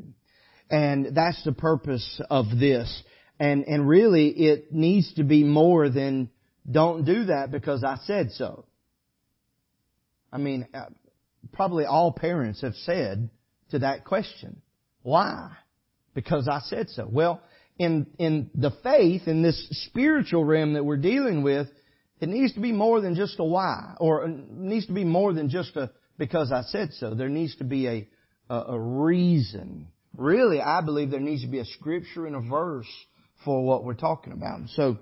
and 0.70 1.14
that's 1.14 1.42
the 1.44 1.52
purpose 1.52 2.20
of 2.28 2.46
this. 2.58 3.02
And, 3.38 3.64
and 3.64 3.86
really 3.88 4.28
it 4.28 4.72
needs 4.72 5.12
to 5.14 5.24
be 5.24 5.44
more 5.44 5.88
than 5.88 6.30
don't 6.70 7.04
do 7.04 7.26
that 7.26 7.50
because 7.50 7.84
I 7.84 7.98
said 8.06 8.32
so. 8.32 8.64
I 10.32 10.38
mean, 10.38 10.66
uh, 10.74 10.86
probably 11.52 11.84
all 11.84 12.12
parents 12.12 12.62
have 12.62 12.74
said 12.74 13.30
to 13.70 13.80
that 13.80 14.04
question, 14.04 14.60
why? 15.02 15.50
Because 16.14 16.48
I 16.48 16.60
said 16.60 16.88
so. 16.90 17.08
Well, 17.10 17.40
in, 17.78 18.06
in 18.18 18.50
the 18.54 18.72
faith, 18.82 19.22
in 19.28 19.42
this 19.42 19.68
spiritual 19.86 20.44
realm 20.44 20.72
that 20.72 20.84
we're 20.84 20.96
dealing 20.96 21.42
with, 21.42 21.68
it 22.20 22.28
needs 22.28 22.54
to 22.54 22.60
be 22.60 22.72
more 22.72 23.00
than 23.00 23.14
just 23.14 23.38
a 23.38 23.44
why, 23.44 23.94
or 24.00 24.24
it 24.24 24.50
needs 24.50 24.86
to 24.86 24.92
be 24.92 25.04
more 25.04 25.32
than 25.34 25.50
just 25.50 25.76
a 25.76 25.90
because 26.18 26.50
I 26.50 26.62
said 26.62 26.92
so. 26.94 27.14
There 27.14 27.28
needs 27.28 27.56
to 27.56 27.64
be 27.64 27.86
a, 27.86 28.08
a, 28.48 28.56
a 28.68 28.80
reason. 28.80 29.88
Really, 30.16 30.60
I 30.60 30.80
believe 30.80 31.10
there 31.10 31.20
needs 31.20 31.42
to 31.42 31.48
be 31.48 31.58
a 31.58 31.64
scripture 31.64 32.26
and 32.26 32.36
a 32.36 32.40
verse 32.40 32.88
for 33.44 33.64
what 33.64 33.84
we're 33.84 33.94
talking 33.94 34.32
about. 34.32 34.68
So, 34.70 34.98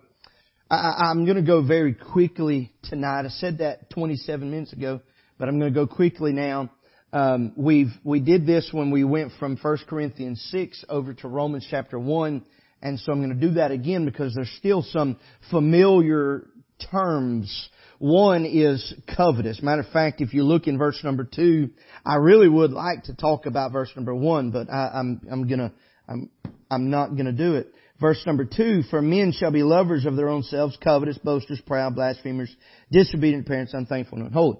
I, 0.70 1.10
I'm 1.10 1.24
going 1.24 1.36
to 1.36 1.42
go 1.42 1.62
very 1.62 1.94
quickly 1.94 2.72
tonight. 2.84 3.24
I 3.26 3.28
said 3.28 3.58
that 3.58 3.90
27 3.90 4.50
minutes 4.50 4.72
ago, 4.72 5.00
but 5.38 5.48
I'm 5.48 5.58
going 5.58 5.72
to 5.72 5.78
go 5.78 5.86
quickly 5.86 6.32
now. 6.32 6.70
Um, 7.12 7.52
we've 7.56 7.92
we 8.02 8.18
did 8.18 8.44
this 8.44 8.70
when 8.72 8.90
we 8.90 9.04
went 9.04 9.32
from 9.38 9.56
1 9.56 9.78
Corinthians 9.88 10.44
6 10.50 10.84
over 10.88 11.14
to 11.14 11.28
Romans 11.28 11.66
chapter 11.70 11.98
1, 11.98 12.44
and 12.82 12.98
so 12.98 13.12
I'm 13.12 13.22
going 13.22 13.38
to 13.38 13.46
do 13.48 13.54
that 13.54 13.70
again 13.70 14.04
because 14.04 14.34
there's 14.34 14.50
still 14.58 14.82
some 14.82 15.18
familiar 15.50 16.48
terms. 16.90 17.68
One 17.98 18.44
is 18.44 18.94
covetous. 19.16 19.62
Matter 19.62 19.82
of 19.82 19.88
fact, 19.88 20.20
if 20.20 20.34
you 20.34 20.42
look 20.42 20.66
in 20.66 20.76
verse 20.76 21.00
number 21.04 21.22
two, 21.22 21.70
I 22.04 22.16
really 22.16 22.48
would 22.48 22.72
like 22.72 23.04
to 23.04 23.14
talk 23.14 23.46
about 23.46 23.70
verse 23.72 23.90
number 23.94 24.14
one, 24.14 24.50
but 24.50 24.68
I, 24.68 24.90
I'm 24.94 25.20
I'm 25.30 25.46
gonna 25.46 25.72
I'm 26.08 26.30
I'm 26.68 26.90
not 26.90 27.16
gonna 27.16 27.32
do 27.32 27.54
it. 27.54 27.72
Verse 28.00 28.20
number 28.26 28.44
two, 28.44 28.82
for 28.90 29.00
men 29.00 29.32
shall 29.32 29.52
be 29.52 29.62
lovers 29.62 30.04
of 30.04 30.16
their 30.16 30.28
own 30.28 30.42
selves, 30.42 30.76
covetous, 30.82 31.18
boasters, 31.18 31.60
proud, 31.64 31.94
blasphemers, 31.94 32.54
disobedient 32.90 33.46
parents, 33.46 33.72
unthankful, 33.72 34.18
and 34.18 34.26
unholy. 34.26 34.58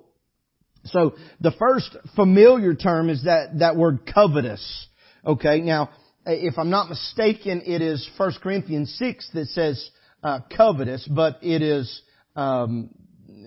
So 0.87 1.15
the 1.41 1.51
first 1.53 1.97
familiar 2.15 2.75
term 2.75 3.11
is 3.11 3.25
that, 3.25 3.59
that 3.59 3.77
word 3.77 4.09
covetous. 4.13 4.87
Okay, 5.27 5.61
now, 5.61 5.91
if 6.27 6.59
I'm 6.59 6.71
not 6.71 6.89
mistaken, 6.89 7.63
it 7.67 7.83
is 7.83 8.09
1 8.17 8.35
Corinthians 8.43 8.95
6 8.99 9.31
that 9.35 9.47
says 9.49 9.91
uh, 10.23 10.41
covetous, 10.57 11.07
but 11.09 11.39
it 11.43 11.61
is 11.61 12.03
um, 12.37 12.91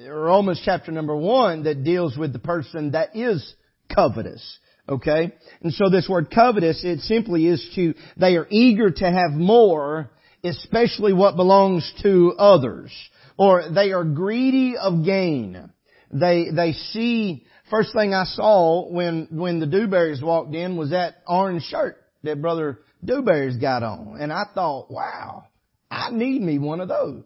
Romans 0.08 0.62
chapter 0.66 0.92
number 0.92 1.16
1 1.16 1.64
that 1.64 1.84
deals 1.84 2.18
with 2.18 2.34
the 2.34 2.40
person 2.40 2.92
that 2.92 3.16
is 3.16 3.56
covetous. 3.94 4.58
Okay? 4.90 5.34
And 5.62 5.74
so 5.74 5.90
this 5.90 6.08
word 6.10 6.32
covetous, 6.34 6.84
it 6.84 7.02
simply 7.02 7.48
is 7.48 7.66
to, 7.76 7.94
they 8.18 8.36
are 8.38 8.48
eager 8.50 8.90
to 8.90 9.06
have 9.06 9.32
more, 9.32 10.12
especially 10.44 11.14
what 11.14 11.36
belongs 11.36 11.92
to 12.04 12.34
others. 12.38 12.92
Or 13.38 13.70
they 13.70 13.92
are 13.92 14.04
greedy 14.04 14.76
of 14.78 15.04
gain. 15.04 15.72
They, 16.12 16.46
they 16.54 16.72
see, 16.72 17.46
first 17.70 17.94
thing 17.94 18.14
I 18.14 18.24
saw 18.24 18.90
when, 18.90 19.28
when 19.30 19.60
the 19.60 19.68
Dewberries 19.68 20.24
walked 20.24 20.56
in 20.56 20.78
was 20.78 20.92
that 20.92 21.16
orange 21.28 21.64
shirt 21.64 21.98
that 22.24 22.42
Brother 22.42 22.80
Dewberry's 23.04 23.58
got 23.58 23.84
on. 23.84 24.18
And 24.20 24.32
I 24.32 24.44
thought, 24.56 24.90
wow, 24.90 25.44
I 25.92 26.12
need 26.12 26.42
me 26.42 26.60
one 26.60 26.80
of 26.80 26.88
those. 26.88 27.26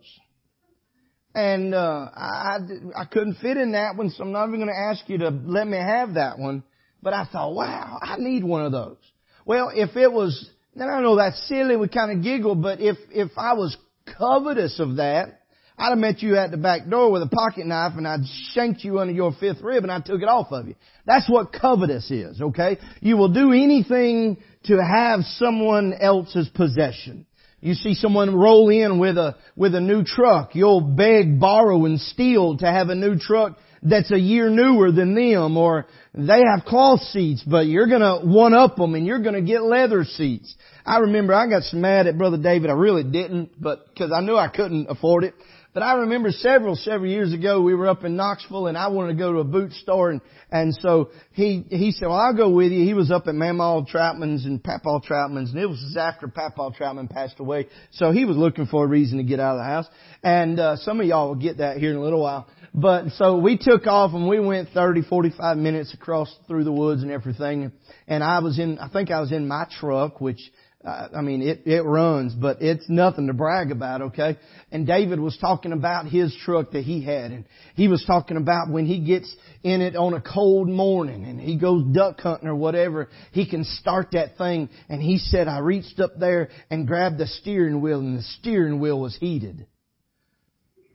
And, 1.34 1.74
uh, 1.74 2.08
I, 2.14 2.58
I 2.98 3.06
couldn't 3.06 3.36
fit 3.36 3.56
in 3.56 3.72
that 3.72 3.96
one, 3.96 4.10
so 4.10 4.24
I'm 4.24 4.34
not 4.34 4.48
even 4.50 4.60
going 4.60 4.68
to 4.68 4.90
ask 4.92 5.08
you 5.08 5.20
to 5.20 5.30
let 5.30 5.66
me 5.66 5.78
have 5.78 6.16
that 6.16 6.38
one. 6.38 6.64
But 7.02 7.14
I 7.14 7.26
thought, 7.26 7.54
wow, 7.56 7.98
I 8.02 8.18
need 8.18 8.44
one 8.44 8.66
of 8.66 8.72
those. 8.72 8.98
Well, 9.46 9.72
if 9.74 9.96
it 9.96 10.12
was, 10.12 10.50
then 10.76 10.88
I 10.88 11.02
know 11.02 11.16
that's 11.16 11.48
silly, 11.48 11.76
we 11.76 11.88
kind 11.88 12.18
of 12.18 12.24
giggle, 12.24 12.56
but 12.56 12.80
if, 12.80 12.98
if 13.10 13.32
I 13.38 13.54
was 13.54 13.76
covetous 14.18 14.80
of 14.80 14.98
that, 14.98 15.40
I'd 15.78 15.90
have 15.90 15.98
met 15.98 16.22
you 16.22 16.38
at 16.38 16.52
the 16.52 16.58
back 16.58 16.88
door 16.88 17.12
with 17.12 17.24
a 17.24 17.28
pocket 17.28 17.66
knife 17.66 17.94
and 17.98 18.08
I'd 18.08 18.26
shanked 18.54 18.84
you 18.84 19.00
under 19.00 19.14
your 19.14 19.32
fifth 19.32 19.62
rib 19.62 19.84
and 19.84 19.92
I 19.92 20.00
took 20.00 20.22
it 20.22 20.28
off 20.28 20.52
of 20.52 20.68
you. 20.68 20.76
That's 21.08 21.28
what 21.28 21.54
covetous 21.54 22.12
is, 22.12 22.40
okay? 22.40 22.78
You 23.00 23.18
will 23.18 23.34
do 23.34 23.52
anything 23.52 24.38
to 24.66 24.78
have 24.78 25.22
someone 25.38 25.94
else's 25.94 26.50
possession. 26.50 27.26
You 27.62 27.74
see 27.74 27.96
someone 27.96 28.36
roll 28.36 28.70
in 28.70 29.00
with 29.00 29.18
a, 29.18 29.38
with 29.56 29.74
a 29.74 29.82
new 29.82 30.04
truck. 30.04 30.54
You'll 30.54 30.82
beg, 30.82 31.40
borrow, 31.40 31.86
and 31.86 32.00
steal 32.00 32.58
to 32.58 32.66
have 32.66 32.90
a 32.90 32.96
new 32.96 33.18
truck 33.18 33.58
that's 33.84 34.12
a 34.12 34.20
year 34.20 34.50
newer 34.50 34.92
than 34.92 35.16
them 35.16 35.58
or 35.58 35.88
they 36.14 36.42
have 36.44 36.66
cloth 36.66 37.02
seats, 37.02 37.44
but 37.44 37.66
you're 37.66 37.88
gonna 37.88 38.20
one 38.20 38.54
up 38.54 38.76
them 38.76 38.96
and 38.96 39.06
you're 39.06 39.22
gonna 39.22 39.42
get 39.42 39.64
leather 39.64 40.04
seats. 40.04 40.56
I 40.86 41.00
remember 41.00 41.34
I 41.34 41.48
got 41.48 41.64
so 41.64 41.78
mad 41.78 42.08
at 42.08 42.18
Brother 42.18 42.38
David. 42.38 42.70
I 42.70 42.74
really 42.74 43.04
didn't, 43.04 43.62
but 43.62 43.88
because 43.88 44.12
I 44.12 44.22
knew 44.22 44.36
I 44.36 44.50
couldn't 44.50 44.88
afford 44.90 45.24
it. 45.24 45.34
But 45.74 45.84
I 45.84 45.94
remember 45.94 46.32
several, 46.32 46.76
several 46.76 47.10
years 47.10 47.32
ago, 47.32 47.62
we 47.62 47.74
were 47.74 47.88
up 47.88 48.04
in 48.04 48.18
Knoxville 48.18 48.68
and 48.68 48.78
I 48.78 48.90
wanted 48.90 49.14
to 49.14 49.18
go 49.18 49.32
to 49.32 49.40
a 49.40 49.46
boot 49.46 49.72
store 49.72 50.10
and, 50.10 50.20
and 50.52 50.76
so 50.76 51.12
he, 51.32 51.64
he 51.70 51.92
said, 51.92 52.08
well, 52.08 52.18
I'll 52.18 52.36
go 52.36 52.50
with 52.50 52.74
you. 52.74 52.84
He 52.84 52.94
was 52.94 53.10
up 53.10 53.28
at 53.28 53.36
Mamaw 53.36 53.88
Troutman's 53.88 54.46
and 54.46 54.62
Papaw 54.62 55.00
Troutman's 55.00 55.52
and 55.52 55.60
it 55.62 55.68
was 55.68 55.96
after 55.98 56.28
Papaw 56.28 56.72
Troutman 56.72 57.10
passed 57.10 57.40
away. 57.40 57.68
So 57.92 58.12
he 58.12 58.26
was 58.26 58.36
looking 58.36 58.66
for 58.66 58.84
a 58.84 58.88
reason 58.88 59.18
to 59.20 59.24
get 59.24 59.40
out 59.40 59.54
of 59.54 59.60
the 59.60 59.64
house. 59.64 59.88
And, 60.24 60.60
uh, 60.60 60.76
some 60.76 61.00
of 61.00 61.08
y'all 61.08 61.30
will 61.30 61.36
get 61.36 61.60
that 61.60 61.78
here 61.78 61.92
in 61.92 61.96
a 61.96 62.04
little 62.04 62.22
while. 62.22 62.48
But 62.74 63.12
so 63.12 63.38
we 63.38 63.58
took 63.58 63.88
off 63.88 64.14
and 64.14 64.28
we 64.28 64.42
went 64.42 64.70
30, 64.74 65.04
45 65.04 65.58
minutes 65.58 65.94
across 65.94 66.36
through 66.48 66.66
the 66.66 66.72
woods 66.72 67.02
and 67.02 67.12
everything. 67.12 67.72
And 68.10 68.24
I 68.24 68.40
was 68.40 68.60
in, 68.60 68.78
I 68.78 68.90
think 68.90 69.10
I 69.10 69.22
was 69.22 69.32
in 69.32 69.48
my 69.48 69.68
truck, 69.80 70.20
which, 70.20 70.40
I 70.84 71.22
mean, 71.22 71.44
it, 71.44 71.62
it 71.68 71.84
runs, 71.84 72.34
but 72.34 72.62
it's 72.62 72.90
nothing 72.90 73.28
to 73.28 73.34
brag 73.34 73.72
about, 73.72 74.02
okay? 74.02 74.38
And 74.72 74.88
David 74.88 75.20
was 75.20 75.38
talking 75.38 75.74
about 75.74 76.08
his 76.08 76.36
truck 76.44 76.72
that 76.72 76.84
he 76.84 77.04
had 77.04 77.32
and 77.32 77.46
he 77.76 77.88
was 77.88 78.04
talking 78.06 78.36
about 78.36 78.72
when 78.72 78.88
he 78.88 79.00
gets 79.00 79.34
in 79.62 79.82
it 79.82 79.96
on 79.96 80.16
a 80.16 80.22
cold 80.22 80.68
morning 80.68 81.26
and 81.26 81.40
he 81.40 81.56
goes 81.56 81.84
duck 81.94 82.20
hunting 82.20 82.48
or 82.48 82.56
whatever, 82.56 83.10
he 83.32 83.48
can 83.48 83.64
start 83.64 84.12
that 84.14 84.38
thing. 84.38 84.70
And 84.90 85.04
he 85.04 85.20
said, 85.20 85.48
I 85.48 85.60
reached 85.60 86.00
up 86.00 86.18
there 86.20 86.50
and 86.72 86.88
grabbed 86.88 87.20
the 87.20 87.28
steering 87.28 87.82
wheel 87.82 88.00
and 88.00 88.18
the 88.18 88.24
steering 88.40 88.80
wheel 88.80 89.00
was 89.00 89.16
heated. 89.16 89.68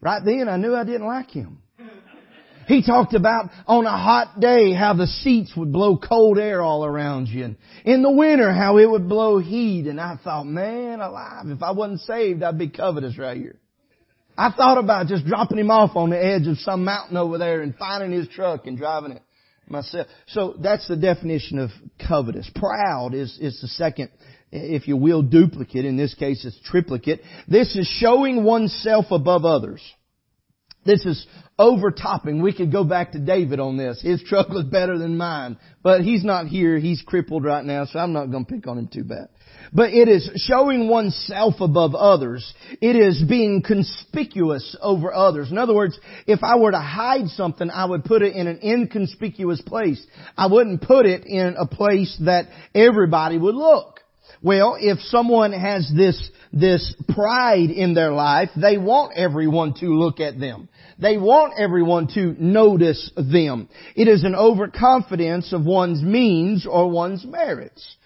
Right 0.00 0.23
then 0.25 0.49
I 0.49 0.57
knew 0.57 0.75
I 0.75 0.83
didn't 0.83 1.07
like 1.07 1.31
him. 1.31 1.62
He 2.67 2.83
talked 2.83 3.15
about 3.15 3.51
on 3.67 3.87
a 3.87 3.91
hot 3.91 4.41
day 4.41 4.73
how 4.73 4.95
the 4.95 5.07
seats 5.07 5.53
would 5.57 5.73
blow 5.73 5.97
cold 5.97 6.39
air 6.39 6.63
all 6.63 6.85
around 6.85 7.29
you. 7.29 7.45
And 7.45 7.57
in 7.85 8.03
the 8.03 8.11
winter 8.11 8.53
how 8.53 8.79
it 8.79 8.91
would 8.91 9.09
blow 9.09 9.39
heat. 9.39 9.87
And 9.87 10.01
I 10.01 10.19
thought, 10.23 10.45
man 10.45 11.01
alive, 11.01 11.47
if 11.47 11.63
I 11.63 11.71
wasn't 11.71 12.01
saved, 12.01 12.43
I'd 12.43 12.59
be 12.59 12.69
covetous 12.69 13.19
right 13.19 13.37
here. 13.37 13.57
I 14.37 14.51
thought 14.51 14.79
about 14.79 15.07
just 15.07 15.25
dropping 15.25 15.59
him 15.59 15.71
off 15.71 15.97
on 15.97 16.11
the 16.11 16.23
edge 16.23 16.47
of 16.47 16.59
some 16.59 16.85
mountain 16.85 17.17
over 17.17 17.39
there 17.39 17.63
and 17.63 17.75
finding 17.77 18.13
his 18.13 18.29
truck 18.29 18.67
and 18.67 18.77
driving 18.77 19.13
it 19.13 19.23
myself. 19.69 20.09
So 20.27 20.57
that's 20.61 20.87
the 20.89 20.97
definition 20.97 21.59
of 21.59 21.71
covetous. 22.07 22.51
Proud 22.55 23.15
is, 23.15 23.39
is 23.41 23.61
the 23.61 23.69
second, 23.69 24.11
if 24.53 24.89
you 24.89 24.97
will, 24.97 25.23
duplicate. 25.23 25.85
In 25.85 25.97
this 25.97 26.15
case, 26.15 26.45
it's 26.45 26.59
triplicate. 26.65 27.21
This 27.49 27.77
is 27.77 27.87
showing 27.87 28.45
oneself 28.45 29.07
above 29.11 29.45
others. 29.45 29.81
This 30.87 31.05
is 31.05 31.26
overtopping. 31.59 32.43
We 32.43 32.55
could 32.55 32.71
go 32.71 32.85
back 32.85 33.12
to 33.12 33.19
David 33.19 33.61
on 33.61 33.76
this. 33.76 34.00
His 34.02 34.23
truck 34.23 34.49
was 34.49 34.64
better 34.64 34.99
than 34.99 35.16
mine. 35.16 35.59
But 35.83 36.02
he's 36.02 36.25
not 36.25 36.47
here. 36.47 36.78
He's 36.78 37.02
crippled 37.02 37.45
right 37.45 37.64
now, 37.64 37.85
so 37.87 37.99
I'm 37.99 38.12
not 38.12 38.31
going 38.31 38.45
to 38.45 38.52
pick 38.52 38.66
on 38.66 38.78
him 38.78 38.88
too 38.88 39.05
bad. 39.05 39.28
But 39.73 39.90
it 39.90 40.09
is 40.09 40.31
showing 40.37 40.88
oneself 40.88 41.55
above 41.61 41.95
others. 41.95 42.55
It 42.81 42.97
is 42.97 43.25
being 43.28 43.62
conspicuous 43.62 44.76
over 44.81 45.12
others. 45.12 45.50
In 45.50 45.59
other 45.59 45.75
words, 45.75 45.99
if 46.26 46.43
I 46.43 46.57
were 46.57 46.71
to 46.71 46.81
hide 46.81 47.28
something, 47.28 47.71
I 47.71 47.85
would 47.85 48.05
put 48.05 48.23
it 48.23 48.35
in 48.35 48.47
an 48.47 48.61
inconspicuous 48.62 49.61
place. 49.62 50.05
I 50.37 50.47
wouldn't 50.47 50.83
put 50.83 51.07
it 51.07 51.25
in 51.26 51.57
a 51.59 51.66
place 51.66 52.16
that 52.25 52.47
everybody 52.75 53.38
would 53.38 53.55
look. 53.55 53.96
Well, 54.43 54.76
if 54.78 54.99
someone 55.00 55.52
has 55.52 55.90
this, 55.95 56.31
this 56.52 56.95
pride 57.09 57.71
in 57.71 57.95
their 57.95 58.12
life, 58.12 58.50
they 58.57 58.76
want 58.78 59.14
everyone 59.16 59.75
to 59.81 59.87
look 59.87 60.21
at 60.21 60.38
them. 60.38 60.69
They 60.99 61.16
want 61.16 61.55
everyone 61.59 62.09
to 62.14 62.35
notice 62.38 63.11
them. 63.16 63.69
It 63.95 64.09
is 64.09 64.25
an 64.25 64.35
overconfidence 64.35 65.52
of 65.52 65.64
one's 65.64 66.02
means 66.02 66.66
or 66.66 66.90
one's 66.90 67.25
merits. 67.25 67.97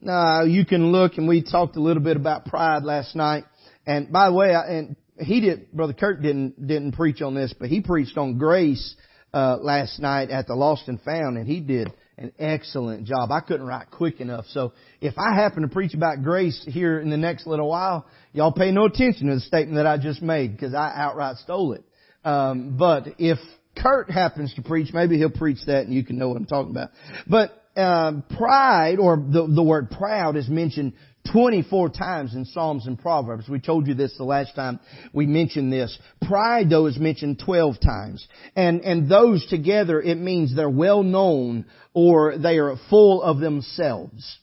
Now, 0.00 0.44
you 0.44 0.64
can 0.64 0.92
look, 0.92 1.18
and 1.18 1.28
we 1.28 1.42
talked 1.42 1.76
a 1.76 1.82
little 1.82 2.02
bit 2.02 2.16
about 2.16 2.46
pride 2.46 2.84
last 2.84 3.14
night. 3.14 3.44
And 3.86 4.10
by 4.10 4.28
the 4.28 4.34
way, 4.34 4.54
I, 4.54 4.66
and 4.68 4.96
he 5.18 5.40
did, 5.40 5.72
Brother 5.72 5.92
Kirk 5.92 6.22
didn't, 6.22 6.66
didn't 6.66 6.92
preach 6.92 7.20
on 7.20 7.34
this, 7.34 7.52
but 7.58 7.68
he 7.68 7.80
preached 7.80 8.16
on 8.16 8.38
grace, 8.38 8.96
uh, 9.32 9.58
last 9.60 10.00
night 10.00 10.30
at 10.30 10.46
the 10.46 10.54
Lost 10.54 10.88
and 10.88 11.00
Found, 11.02 11.36
and 11.38 11.46
he 11.46 11.60
did 11.60 11.92
an 12.20 12.32
excellent 12.38 13.06
job. 13.06 13.32
I 13.32 13.40
couldn't 13.40 13.66
write 13.66 13.90
quick 13.90 14.20
enough. 14.20 14.44
So 14.50 14.72
if 15.00 15.14
I 15.16 15.34
happen 15.34 15.62
to 15.62 15.68
preach 15.68 15.94
about 15.94 16.22
grace 16.22 16.62
here 16.68 17.00
in 17.00 17.08
the 17.08 17.16
next 17.16 17.46
little 17.46 17.68
while, 17.68 18.06
y'all 18.32 18.52
pay 18.52 18.70
no 18.70 18.84
attention 18.84 19.28
to 19.28 19.34
the 19.34 19.40
statement 19.40 19.76
that 19.76 19.86
I 19.86 19.96
just 19.96 20.20
made 20.20 20.52
because 20.52 20.74
I 20.74 20.92
outright 20.94 21.36
stole 21.38 21.72
it. 21.72 21.82
Um, 22.22 22.76
but 22.78 23.06
if 23.18 23.38
Kurt 23.76 24.10
happens 24.10 24.52
to 24.54 24.62
preach, 24.62 24.92
maybe 24.92 25.16
he'll 25.16 25.30
preach 25.30 25.64
that 25.66 25.86
and 25.86 25.94
you 25.94 26.04
can 26.04 26.18
know 26.18 26.28
what 26.28 26.36
I'm 26.36 26.44
talking 26.44 26.70
about. 26.70 26.90
But 27.26 27.56
um, 27.74 28.22
pride 28.36 28.98
or 28.98 29.16
the, 29.16 29.46
the 29.46 29.62
word 29.62 29.90
proud 29.90 30.36
is 30.36 30.48
mentioned 30.48 30.92
24 31.32 31.90
times 31.90 32.34
in 32.34 32.44
Psalms 32.44 32.86
and 32.86 32.98
Proverbs. 32.98 33.48
We 33.48 33.60
told 33.60 33.86
you 33.86 33.94
this 33.94 34.16
the 34.16 34.24
last 34.24 34.54
time 34.54 34.80
we 35.12 35.26
mentioned 35.26 35.72
this. 35.72 35.96
Pride 36.22 36.70
though 36.70 36.86
is 36.86 36.98
mentioned 36.98 37.40
12 37.44 37.76
times. 37.80 38.26
And, 38.56 38.80
and 38.80 39.08
those 39.08 39.46
together, 39.46 40.00
it 40.00 40.16
means 40.16 40.54
they're 40.54 40.68
well 40.68 41.02
known 41.02 41.66
or 41.94 42.38
they 42.38 42.58
are 42.58 42.76
full 42.88 43.22
of 43.22 43.38
themselves. 43.38 44.38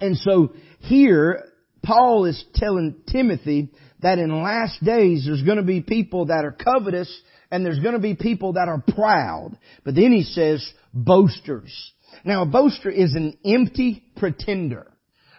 And 0.00 0.16
so 0.16 0.52
here, 0.80 1.44
Paul 1.82 2.26
is 2.26 2.44
telling 2.54 2.96
Timothy 3.10 3.70
that 4.00 4.18
in 4.18 4.42
last 4.42 4.84
days 4.84 5.24
there's 5.26 5.42
going 5.42 5.58
to 5.58 5.62
be 5.62 5.80
people 5.80 6.26
that 6.26 6.44
are 6.44 6.52
covetous 6.52 7.20
and 7.50 7.64
there's 7.64 7.78
going 7.80 7.94
to 7.94 8.00
be 8.00 8.14
people 8.14 8.54
that 8.54 8.68
are 8.68 8.82
proud. 8.94 9.58
But 9.84 9.94
then 9.94 10.12
he 10.12 10.22
says, 10.22 10.66
boasters. 10.92 11.92
Now 12.24 12.42
a 12.42 12.46
boaster 12.46 12.90
is 12.90 13.14
an 13.14 13.38
empty 13.44 14.04
pretender. 14.16 14.91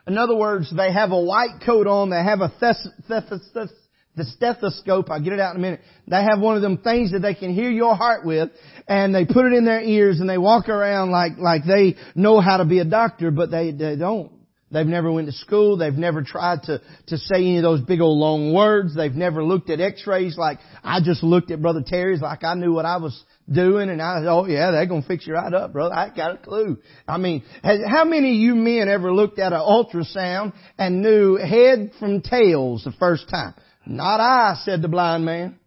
In 0.08 0.18
other 0.18 0.36
words, 0.36 0.74
they 0.76 0.92
have 0.92 1.12
a 1.12 1.22
white 1.22 1.62
coat 1.66 1.88
on, 1.88 2.10
they 2.10 2.24
have 2.24 2.42
a 2.42 2.50
thes- 2.60 2.88
thes- 3.08 3.52
thes- 3.54 3.74
the 4.16 4.26
stethoscope, 4.26 5.10
I'll 5.10 5.24
get 5.24 5.34
it 5.34 5.40
out 5.40 5.56
in 5.56 5.62
a 5.62 5.64
minute. 5.64 5.82
They 6.08 6.22
have 6.22 6.40
one 6.40 6.56
of 6.56 6.62
them 6.62 6.78
things 6.78 7.14
that 7.14 7.20
they 7.20 7.34
can 7.34 7.54
hear 7.54 7.72
your 7.72 7.96
heart 7.96 8.24
with, 8.26 8.52
and 8.88 9.14
they 9.14 9.26
put 9.26 9.46
it 9.46 9.54
in 9.54 9.66
their 9.66 9.82
ears 9.82 10.20
and 10.20 10.30
they 10.30 10.38
walk 10.38 10.70
around 10.70 11.10
like, 11.10 11.38
like 11.40 11.64
they 11.66 11.96
know 12.14 12.40
how 12.40 12.58
to 12.58 12.66
be 12.66 12.80
a 12.80 12.86
doctor, 12.86 13.32
but 13.32 13.50
they, 13.50 13.72
they 13.72 13.96
don't. 13.96 14.32
They've 14.70 14.86
never 14.86 15.12
went 15.12 15.28
to 15.28 15.34
school. 15.34 15.78
They've 15.78 15.94
never 15.94 16.24
tried 16.24 16.64
to, 16.64 16.82
to 17.08 17.18
say 17.18 17.38
any 17.38 17.58
of 17.58 17.64
those 17.64 17.82
big 17.82 18.02
old 18.02 18.18
long 18.18 18.54
words. 18.54 18.96
They've 18.96 19.14
never 19.14 19.44
looked 19.44 19.70
at 19.70 19.80
x-rays 19.80 20.36
like 20.36 20.58
I 20.84 21.00
just 21.04 21.22
looked 21.22 21.52
at 21.52 21.62
Brother 21.62 21.84
Terry's 21.86 22.22
like 22.22 22.44
I 22.44 22.56
knew 22.56 22.74
what 22.74 22.86
I 22.86 22.98
was 22.98 23.24
doing 23.52 23.90
and 23.90 24.02
I, 24.02 24.24
oh 24.28 24.46
yeah, 24.46 24.72
they're 24.72 24.86
gonna 24.86 25.02
fix 25.02 25.28
you 25.28 25.34
right 25.34 25.54
up, 25.54 25.74
brother. 25.74 25.96
I 25.96 26.10
got 26.10 26.36
a 26.36 26.38
clue. 26.38 26.78
I 27.08 27.18
mean, 27.18 27.44
how 27.64 28.06
many 28.06 28.30
of 28.30 28.36
you 28.36 28.56
men 28.56 28.88
ever 28.88 29.14
looked 29.14 29.40
at 29.40 29.54
an 29.54 29.60
ultrasound 29.60 30.54
and 30.78 31.02
knew 31.02 31.36
head 31.36 31.92
from 32.00 32.22
tails 32.22 32.84
the 32.84 32.94
first 32.94 33.30
time? 33.30 33.54
Not 33.86 34.20
I, 34.20 34.56
said 34.64 34.82
the 34.82 34.88
blind 34.88 35.26
man. 35.26 35.60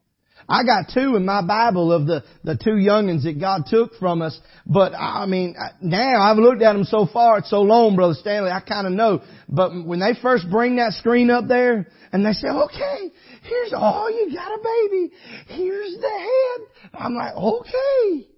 I 0.48 0.62
got 0.64 0.90
two 0.94 1.16
in 1.16 1.24
my 1.24 1.42
Bible 1.42 1.92
of 1.92 2.06
the, 2.06 2.22
the 2.44 2.56
two 2.56 2.76
youngins 2.76 3.24
that 3.24 3.40
God 3.40 3.62
took 3.66 3.94
from 3.94 4.22
us. 4.22 4.38
But 4.64 4.92
I 4.94 5.26
mean, 5.26 5.56
now 5.80 6.20
I've 6.20 6.36
looked 6.36 6.62
at 6.62 6.72
them 6.74 6.84
so 6.84 7.06
far, 7.12 7.38
it's 7.38 7.50
so 7.50 7.62
long, 7.62 7.96
Brother 7.96 8.14
Stanley, 8.14 8.50
I 8.50 8.60
kind 8.60 8.86
of 8.86 8.92
know. 8.92 9.22
But 9.48 9.72
when 9.84 9.98
they 9.98 10.12
first 10.20 10.48
bring 10.50 10.76
that 10.76 10.92
screen 10.92 11.30
up 11.30 11.48
there 11.48 11.88
and 12.12 12.24
they 12.24 12.32
say, 12.32 12.48
okay, 12.48 13.12
here's 13.42 13.72
all 13.74 14.10
you 14.10 14.32
got 14.34 14.52
a 14.52 14.58
baby. 14.62 15.12
Here's 15.48 15.96
the 16.00 16.08
head. 16.08 16.92
I'm 16.94 17.14
like, 17.14 17.34
okay. 17.34 18.28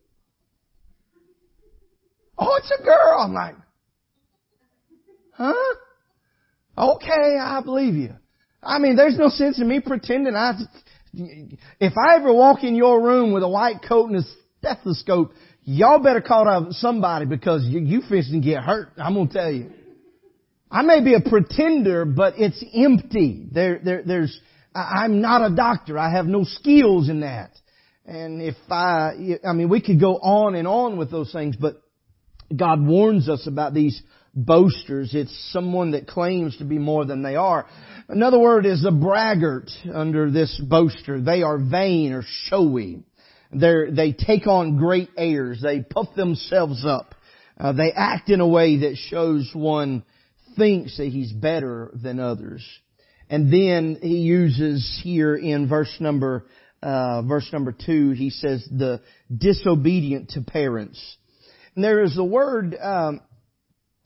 Oh, 2.38 2.56
it's 2.56 2.72
a 2.78 2.82
girl. 2.82 3.18
I'm 3.18 3.34
like, 3.34 3.56
huh? 5.32 5.74
Okay, 6.78 7.36
I 7.38 7.60
believe 7.64 7.94
you. 7.94 8.14
I 8.62 8.78
mean, 8.78 8.96
there's 8.96 9.18
no 9.18 9.28
sense 9.28 9.60
in 9.60 9.68
me 9.68 9.80
pretending 9.80 10.34
I, 10.34 10.52
if 11.12 11.92
I 11.96 12.16
ever 12.16 12.32
walk 12.32 12.64
in 12.64 12.74
your 12.74 13.02
room 13.02 13.32
with 13.32 13.42
a 13.42 13.48
white 13.48 13.82
coat 13.86 14.10
and 14.10 14.18
a 14.18 14.24
stethoscope, 14.58 15.32
y'all 15.64 16.02
better 16.02 16.20
call 16.20 16.48
out 16.48 16.72
somebody 16.72 17.26
because 17.26 17.64
you, 17.64 17.80
you 17.80 18.02
fishing 18.08 18.40
get 18.40 18.62
hurt. 18.62 18.90
I'm 18.96 19.14
gonna 19.14 19.30
tell 19.30 19.50
you. 19.50 19.72
I 20.70 20.82
may 20.82 21.02
be 21.02 21.14
a 21.14 21.20
pretender, 21.20 22.04
but 22.04 22.34
it's 22.36 22.62
empty. 22.74 23.46
There, 23.50 23.80
there, 23.82 24.02
there's, 24.04 24.38
I'm 24.74 25.20
not 25.20 25.50
a 25.50 25.54
doctor. 25.54 25.98
I 25.98 26.10
have 26.10 26.26
no 26.26 26.44
skills 26.44 27.08
in 27.08 27.20
that. 27.20 27.52
And 28.04 28.42
if 28.42 28.56
I, 28.70 29.38
I 29.46 29.52
mean, 29.52 29.68
we 29.68 29.80
could 29.80 30.00
go 30.00 30.16
on 30.16 30.54
and 30.54 30.68
on 30.68 30.98
with 30.98 31.10
those 31.10 31.32
things, 31.32 31.56
but 31.56 31.82
God 32.54 32.84
warns 32.84 33.28
us 33.28 33.46
about 33.46 33.74
these 33.74 34.02
boasters. 34.34 35.14
It's 35.14 35.52
someone 35.52 35.92
that 35.92 36.06
claims 36.06 36.56
to 36.58 36.64
be 36.64 36.78
more 36.78 37.04
than 37.04 37.22
they 37.22 37.36
are. 37.36 37.66
Another 38.10 38.38
word 38.38 38.64
is 38.64 38.86
a 38.86 38.90
braggart 38.90 39.70
under 39.92 40.30
this 40.30 40.58
boaster. 40.66 41.20
They 41.20 41.42
are 41.42 41.58
vain 41.58 42.14
or 42.14 42.22
showy. 42.44 43.02
They're, 43.52 43.90
they 43.90 44.12
take 44.12 44.46
on 44.46 44.78
great 44.78 45.10
airs. 45.18 45.60
They 45.62 45.82
puff 45.82 46.14
themselves 46.16 46.86
up. 46.86 47.14
Uh, 47.60 47.72
they 47.72 47.92
act 47.94 48.30
in 48.30 48.40
a 48.40 48.48
way 48.48 48.78
that 48.78 48.96
shows 48.96 49.50
one 49.52 50.04
thinks 50.56 50.96
that 50.96 51.08
he's 51.08 51.32
better 51.32 51.90
than 51.92 52.18
others. 52.18 52.66
And 53.28 53.52
then 53.52 53.98
he 54.00 54.20
uses 54.20 55.00
here 55.02 55.36
in 55.36 55.68
verse 55.68 55.94
number, 56.00 56.46
uh, 56.82 57.20
verse 57.22 57.50
number 57.52 57.72
two, 57.72 58.12
he 58.12 58.30
says 58.30 58.66
the 58.70 59.02
disobedient 59.36 60.30
to 60.30 60.40
parents. 60.40 60.98
And 61.74 61.84
there 61.84 62.02
is 62.02 62.16
a 62.16 62.24
word, 62.24 62.74
um, 62.80 63.20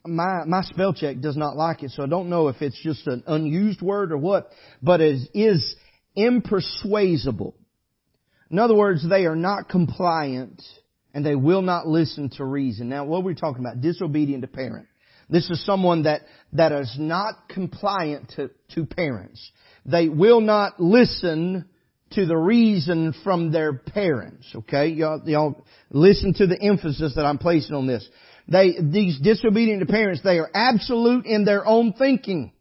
my 0.05 0.43
my 0.45 0.61
spell 0.63 0.93
check 0.93 1.19
does 1.19 1.37
not 1.37 1.55
like 1.55 1.83
it, 1.83 1.91
so 1.91 2.03
I 2.03 2.07
don't 2.07 2.29
know 2.29 2.47
if 2.49 2.61
it's 2.61 2.81
just 2.81 3.07
an 3.07 3.23
unused 3.25 3.81
word 3.81 4.11
or 4.11 4.17
what, 4.17 4.49
but 4.81 5.01
it 5.01 5.29
is 5.33 5.75
impersuasible. 6.17 7.53
In 8.51 8.59
other 8.59 8.75
words, 8.75 9.07
they 9.07 9.25
are 9.25 9.35
not 9.35 9.69
compliant 9.69 10.61
and 11.13 11.25
they 11.25 11.35
will 11.35 11.61
not 11.61 11.87
listen 11.87 12.29
to 12.37 12.45
reason. 12.45 12.89
Now, 12.89 13.05
what 13.05 13.19
are 13.19 13.23
we 13.23 13.35
talking 13.35 13.63
about? 13.63 13.81
Disobedient 13.81 14.41
to 14.41 14.47
parent. 14.47 14.87
This 15.29 15.49
is 15.49 15.65
someone 15.65 16.03
that, 16.03 16.21
that 16.53 16.71
is 16.71 16.95
not 16.99 17.49
compliant 17.49 18.33
to, 18.35 18.51
to 18.75 18.85
parents. 18.85 19.51
They 19.85 20.09
will 20.09 20.41
not 20.41 20.79
listen 20.79 21.65
to 22.11 22.25
the 22.25 22.37
reason 22.37 23.13
from 23.23 23.51
their 23.51 23.73
parents. 23.73 24.47
Okay? 24.55 24.87
Y'all, 24.89 25.21
y'all 25.25 25.65
listen 25.89 26.33
to 26.35 26.47
the 26.47 26.61
emphasis 26.61 27.13
that 27.15 27.25
I'm 27.25 27.37
placing 27.37 27.75
on 27.75 27.87
this. 27.87 28.07
They, 28.47 28.75
these 28.81 29.19
disobedient 29.19 29.79
to 29.81 29.91
parents, 29.91 30.21
they 30.23 30.39
are 30.39 30.49
absolute 30.53 31.25
in 31.25 31.45
their 31.45 31.65
own 31.65 31.93
thinking. 31.93 32.51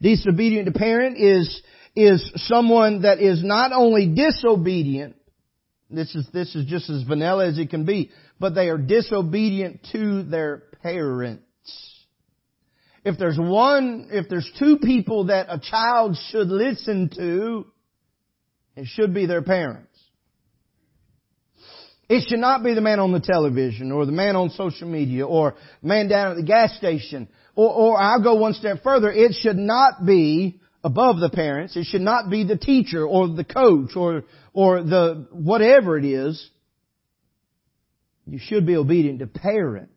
Disobedient 0.00 0.66
to 0.66 0.72
parent 0.72 1.16
is, 1.18 1.62
is 1.94 2.32
someone 2.36 3.02
that 3.02 3.20
is 3.20 3.42
not 3.44 3.72
only 3.72 4.14
disobedient, 4.14 5.16
this 5.88 6.14
is, 6.14 6.26
this 6.32 6.54
is 6.54 6.66
just 6.66 6.90
as 6.90 7.02
vanilla 7.04 7.46
as 7.46 7.58
it 7.58 7.70
can 7.70 7.84
be, 7.84 8.10
but 8.40 8.54
they 8.54 8.68
are 8.68 8.78
disobedient 8.78 9.86
to 9.92 10.24
their 10.24 10.64
parents. 10.82 11.42
If 13.04 13.18
there's 13.18 13.38
one, 13.38 14.08
if 14.10 14.28
there's 14.28 14.50
two 14.58 14.78
people 14.78 15.26
that 15.26 15.46
a 15.48 15.60
child 15.60 16.16
should 16.30 16.48
listen 16.48 17.08
to, 17.16 17.66
it 18.74 18.88
should 18.88 19.14
be 19.14 19.26
their 19.26 19.42
parents. 19.42 19.95
It 22.08 22.28
should 22.28 22.38
not 22.38 22.62
be 22.62 22.74
the 22.74 22.80
man 22.80 23.00
on 23.00 23.12
the 23.12 23.20
television 23.20 23.90
or 23.90 24.06
the 24.06 24.12
man 24.12 24.36
on 24.36 24.50
social 24.50 24.88
media 24.88 25.26
or 25.26 25.56
the 25.82 25.88
man 25.88 26.08
down 26.08 26.30
at 26.30 26.36
the 26.36 26.44
gas 26.44 26.76
station. 26.76 27.28
Or, 27.56 27.70
or 27.70 27.98
I'll 27.98 28.22
go 28.22 28.34
one 28.36 28.54
step 28.54 28.82
further. 28.84 29.10
It 29.10 29.34
should 29.40 29.56
not 29.56 30.06
be 30.06 30.60
above 30.84 31.18
the 31.18 31.30
parents. 31.30 31.76
It 31.76 31.84
should 31.84 32.02
not 32.02 32.30
be 32.30 32.44
the 32.44 32.56
teacher 32.56 33.04
or 33.04 33.28
the 33.28 33.44
coach 33.44 33.96
or, 33.96 34.22
or 34.52 34.84
the 34.84 35.26
whatever 35.32 35.98
it 35.98 36.04
is. 36.04 36.48
You 38.26 38.38
should 38.38 38.66
be 38.66 38.76
obedient 38.76 39.18
to 39.20 39.26
parents 39.26 39.92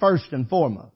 first 0.00 0.26
and 0.32 0.48
foremost. 0.48 0.92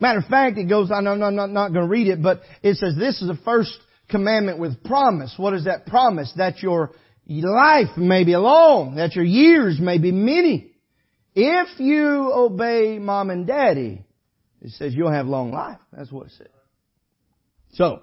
Matter 0.00 0.18
of 0.18 0.26
fact, 0.26 0.58
it 0.58 0.68
goes, 0.68 0.90
I 0.90 1.00
know 1.00 1.12
I'm 1.12 1.34
not, 1.34 1.50
not 1.50 1.72
going 1.72 1.84
to 1.84 1.90
read 1.90 2.08
it, 2.08 2.22
but 2.22 2.42
it 2.62 2.76
says 2.76 2.94
this 2.98 3.20
is 3.20 3.28
the 3.28 3.38
first 3.44 3.72
commandment 4.08 4.58
with 4.58 4.82
promise. 4.84 5.34
What 5.36 5.54
is 5.54 5.64
that 5.64 5.86
promise? 5.86 6.32
That 6.36 6.62
your 6.62 6.92
life 7.28 7.96
may 7.96 8.24
be 8.24 8.36
long, 8.36 8.96
that 8.96 9.14
your 9.14 9.24
years 9.24 9.78
may 9.78 9.98
be 9.98 10.12
many. 10.12 10.72
If 11.34 11.78
you 11.78 12.32
obey 12.34 12.98
mom 12.98 13.30
and 13.30 13.46
daddy, 13.46 14.04
it 14.60 14.70
says 14.72 14.94
you'll 14.94 15.12
have 15.12 15.26
long 15.26 15.52
life. 15.52 15.78
That's 15.92 16.10
what 16.10 16.26
it 16.26 16.32
says. 16.32 16.48
So, 17.74 18.02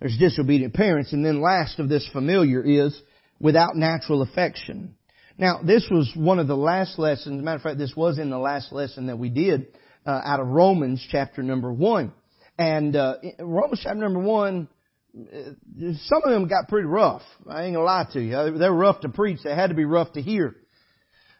there's 0.00 0.16
disobedient 0.18 0.74
parents, 0.74 1.12
and 1.12 1.24
then 1.24 1.40
last 1.40 1.78
of 1.78 1.88
this 1.88 2.08
familiar 2.12 2.62
is 2.62 3.00
without 3.40 3.76
natural 3.76 4.22
affection. 4.22 4.94
Now, 5.36 5.60
this 5.62 5.86
was 5.90 6.10
one 6.16 6.38
of 6.38 6.48
the 6.48 6.56
last 6.56 6.98
lessons. 6.98 7.42
Matter 7.42 7.56
of 7.56 7.62
fact, 7.62 7.78
this 7.78 7.94
was 7.96 8.18
in 8.18 8.30
the 8.30 8.38
last 8.38 8.72
lesson 8.72 9.06
that 9.06 9.18
we 9.18 9.28
did 9.28 9.68
uh, 10.04 10.20
out 10.24 10.40
of 10.40 10.48
Romans 10.48 11.04
chapter 11.10 11.42
number 11.42 11.72
one. 11.72 12.12
And 12.58 12.96
uh, 12.96 13.16
Romans 13.38 13.80
chapter 13.82 14.00
number 14.00 14.20
one 14.20 14.68
some 15.14 16.22
of 16.24 16.30
them 16.30 16.48
got 16.48 16.68
pretty 16.68 16.86
rough. 16.86 17.22
I 17.48 17.64
ain't 17.64 17.74
gonna 17.74 17.84
lie 17.84 18.06
to 18.12 18.20
you. 18.20 18.58
They 18.58 18.68
were 18.68 18.76
rough 18.76 19.00
to 19.00 19.08
preach. 19.08 19.40
They 19.42 19.54
had 19.54 19.68
to 19.68 19.74
be 19.74 19.84
rough 19.84 20.12
to 20.12 20.22
hear. 20.22 20.54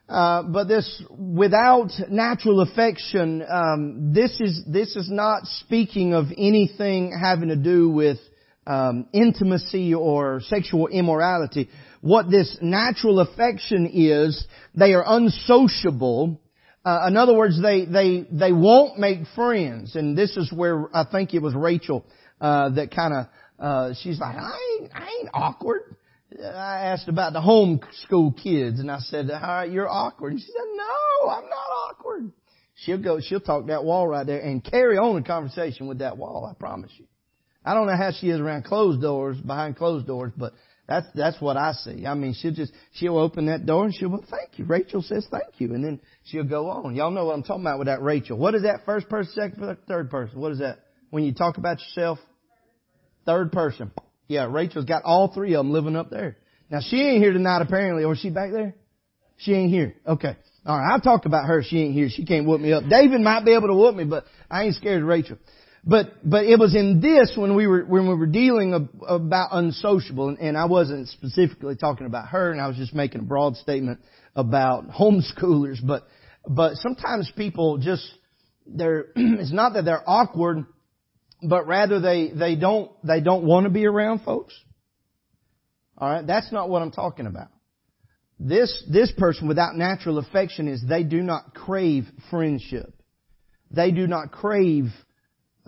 Uh, 0.07 0.41
but 0.43 0.67
this, 0.67 1.03
without 1.11 1.91
natural 2.09 2.61
affection, 2.61 3.43
um, 3.47 4.11
this 4.11 4.39
is 4.39 4.63
this 4.67 4.95
is 4.95 5.09
not 5.09 5.45
speaking 5.45 6.13
of 6.13 6.25
anything 6.35 7.15
having 7.17 7.49
to 7.49 7.55
do 7.55 7.91
with 7.91 8.17
um, 8.65 9.07
intimacy 9.13 9.93
or 9.93 10.41
sexual 10.41 10.87
immorality. 10.87 11.69
What 12.01 12.31
this 12.31 12.57
natural 12.59 13.19
affection 13.19 13.89
is, 13.93 14.47
they 14.73 14.93
are 14.93 15.03
unsociable. 15.05 16.41
Uh, 16.83 17.05
in 17.07 17.15
other 17.15 17.35
words, 17.35 17.61
they 17.61 17.85
they 17.85 18.25
they 18.31 18.51
won't 18.51 18.97
make 18.97 19.19
friends, 19.35 19.95
and 19.95 20.17
this 20.17 20.35
is 20.37 20.51
where 20.51 20.87
I 20.95 21.03
think 21.03 21.35
it 21.35 21.41
was 21.41 21.53
Rachel 21.53 22.03
uh, 22.41 22.69
that 22.69 22.95
kind 22.95 23.13
of 23.13 23.27
uh, 23.59 23.93
she's 24.01 24.19
like, 24.19 24.35
I 24.35 24.57
ain't, 24.79 24.91
I 24.93 25.09
ain't 25.19 25.29
awkward. 25.33 25.95
I 26.41 26.85
asked 26.85 27.07
about 27.07 27.33
the 27.33 27.39
homeschool 27.39 28.41
kids 28.41 28.79
and 28.79 28.89
I 28.89 28.99
said, 28.99 29.29
all 29.31 29.39
right, 29.41 29.69
you're 29.69 29.89
awkward. 29.89 30.33
And 30.33 30.41
she 30.41 30.47
said, 30.47 30.67
no, 30.75 31.29
I'm 31.29 31.43
not 31.43 31.89
awkward. 31.89 32.31
She'll 32.75 33.01
go, 33.01 33.19
she'll 33.19 33.41
talk 33.41 33.67
that 33.67 33.83
wall 33.83 34.07
right 34.07 34.25
there 34.25 34.39
and 34.39 34.63
carry 34.63 34.97
on 34.97 35.17
a 35.17 35.23
conversation 35.23 35.87
with 35.87 35.99
that 35.99 36.17
wall. 36.17 36.49
I 36.49 36.57
promise 36.57 36.91
you. 36.97 37.05
I 37.65 37.73
don't 37.73 37.87
know 37.87 37.97
how 37.97 38.11
she 38.17 38.29
is 38.29 38.39
around 38.39 38.63
closed 38.65 39.01
doors, 39.01 39.37
behind 39.37 39.75
closed 39.75 40.07
doors, 40.07 40.31
but 40.37 40.53
that's, 40.87 41.07
that's 41.13 41.41
what 41.41 41.57
I 41.57 41.73
see. 41.73 42.05
I 42.05 42.13
mean, 42.13 42.33
she'll 42.39 42.53
just, 42.53 42.71
she'll 42.93 43.17
open 43.17 43.47
that 43.47 43.65
door 43.65 43.85
and 43.85 43.93
she'll, 43.93 44.09
well, 44.09 44.23
thank 44.29 44.57
you. 44.57 44.65
Rachel 44.65 45.01
says 45.01 45.27
thank 45.29 45.59
you. 45.59 45.73
And 45.73 45.83
then 45.83 45.99
she'll 46.23 46.45
go 46.45 46.69
on. 46.69 46.95
Y'all 46.95 47.11
know 47.11 47.25
what 47.25 47.33
I'm 47.33 47.43
talking 47.43 47.63
about 47.63 47.79
with 47.79 47.87
that 47.87 48.01
Rachel. 48.01 48.37
What 48.37 48.55
is 48.55 48.63
that 48.63 48.85
first 48.85 49.09
person, 49.09 49.33
second 49.33 49.59
person, 49.59 49.77
third 49.87 50.09
person? 50.09 50.39
What 50.39 50.53
is 50.53 50.59
that? 50.59 50.79
When 51.09 51.23
you 51.23 51.33
talk 51.33 51.57
about 51.57 51.79
yourself, 51.79 52.19
Third 53.29 53.51
person. 53.51 53.91
Yeah, 54.27 54.47
Rachel's 54.49 54.85
got 54.85 55.03
all 55.03 55.31
three 55.31 55.53
of 55.53 55.59
them 55.59 55.71
living 55.71 55.95
up 55.95 56.09
there. 56.09 56.37
Now 56.71 56.79
she 56.81 56.99
ain't 56.99 57.21
here 57.21 57.31
tonight 57.31 57.61
apparently, 57.61 58.03
or 58.03 58.13
is 58.13 58.19
she 58.19 58.31
back 58.31 58.51
there? 58.51 58.73
She 59.37 59.53
ain't 59.53 59.69
here. 59.69 59.93
Okay. 60.03 60.35
All 60.65 60.75
right, 60.75 60.93
I'll 60.93 60.99
talk 60.99 61.25
about 61.25 61.45
her. 61.45 61.61
She 61.61 61.77
ain't 61.79 61.93
here. 61.93 62.09
She 62.09 62.25
can't 62.25 62.47
whoop 62.47 62.59
me 62.59 62.73
up. 62.73 62.85
David 62.89 63.21
might 63.21 63.45
be 63.45 63.53
able 63.53 63.67
to 63.67 63.75
whoop 63.75 63.95
me, 63.95 64.03
but 64.05 64.25
I 64.49 64.63
ain't 64.63 64.73
scared 64.73 65.03
of 65.03 65.07
Rachel. 65.07 65.37
But 65.83 66.27
but 66.27 66.45
it 66.45 66.57
was 66.57 66.75
in 66.75 67.01
this 67.01 67.33
when 67.35 67.55
we 67.55 67.67
were 67.67 67.85
when 67.85 68.09
we 68.09 68.15
were 68.15 68.25
dealing 68.25 68.89
about 69.07 69.49
unsociable, 69.51 70.35
and 70.41 70.57
I 70.57 70.65
wasn't 70.65 71.07
specifically 71.09 71.75
talking 71.75 72.07
about 72.07 72.29
her, 72.29 72.51
and 72.51 72.59
I 72.59 72.67
was 72.67 72.77
just 72.77 72.95
making 72.95 73.21
a 73.21 73.25
broad 73.25 73.57
statement 73.57 73.99
about 74.35 74.89
homeschoolers. 74.99 75.85
But 75.85 76.07
but 76.47 76.77
sometimes 76.77 77.31
people 77.37 77.77
just 77.77 78.11
they're 78.65 79.05
it's 79.15 79.53
not 79.53 79.73
that 79.73 79.85
they're 79.85 80.03
awkward, 80.09 80.65
but 81.41 81.67
rather 81.67 81.99
they 81.99 82.31
they 82.31 82.55
don't 82.55 82.91
they 83.05 83.21
don't 83.21 83.43
want 83.43 83.65
to 83.65 83.69
be 83.69 83.85
around 83.85 84.19
folks. 84.19 84.53
All 85.97 86.09
right, 86.09 86.25
that's 86.25 86.51
not 86.51 86.69
what 86.69 86.81
I'm 86.81 86.91
talking 86.91 87.25
about. 87.25 87.49
This 88.39 88.83
this 88.89 89.11
person 89.17 89.47
without 89.47 89.75
natural 89.75 90.17
affection 90.17 90.67
is 90.67 90.81
they 90.87 91.03
do 91.03 91.21
not 91.21 91.53
crave 91.53 92.05
friendship. 92.29 92.93
They 93.71 93.91
do 93.91 94.07
not 94.07 94.31
crave 94.31 94.85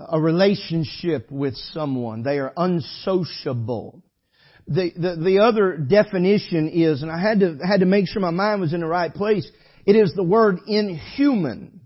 a 0.10 0.20
relationship 0.20 1.30
with 1.32 1.56
someone. 1.56 2.24
They 2.24 2.40
are 2.40 2.54
unsociable. 2.56 4.04
The, 4.68 4.92
the, 4.96 5.16
the 5.22 5.40
other 5.40 5.78
definition 5.78 6.70
is, 6.70 7.02
and 7.02 7.12
I 7.12 7.20
had 7.20 7.40
to, 7.42 7.58
had 7.66 7.82
to 7.82 7.86
make 7.86 8.08
sure 8.08 8.22
my 8.22 8.32
mind 8.32 8.62
was 8.62 8.74
in 8.74 8.82
the 8.82 8.88
right 8.88 9.14
place, 9.14 9.50
it 9.86 9.96
is 9.96 10.14
the 10.14 10.24
word 10.24 10.60
inhuman. 10.68 11.81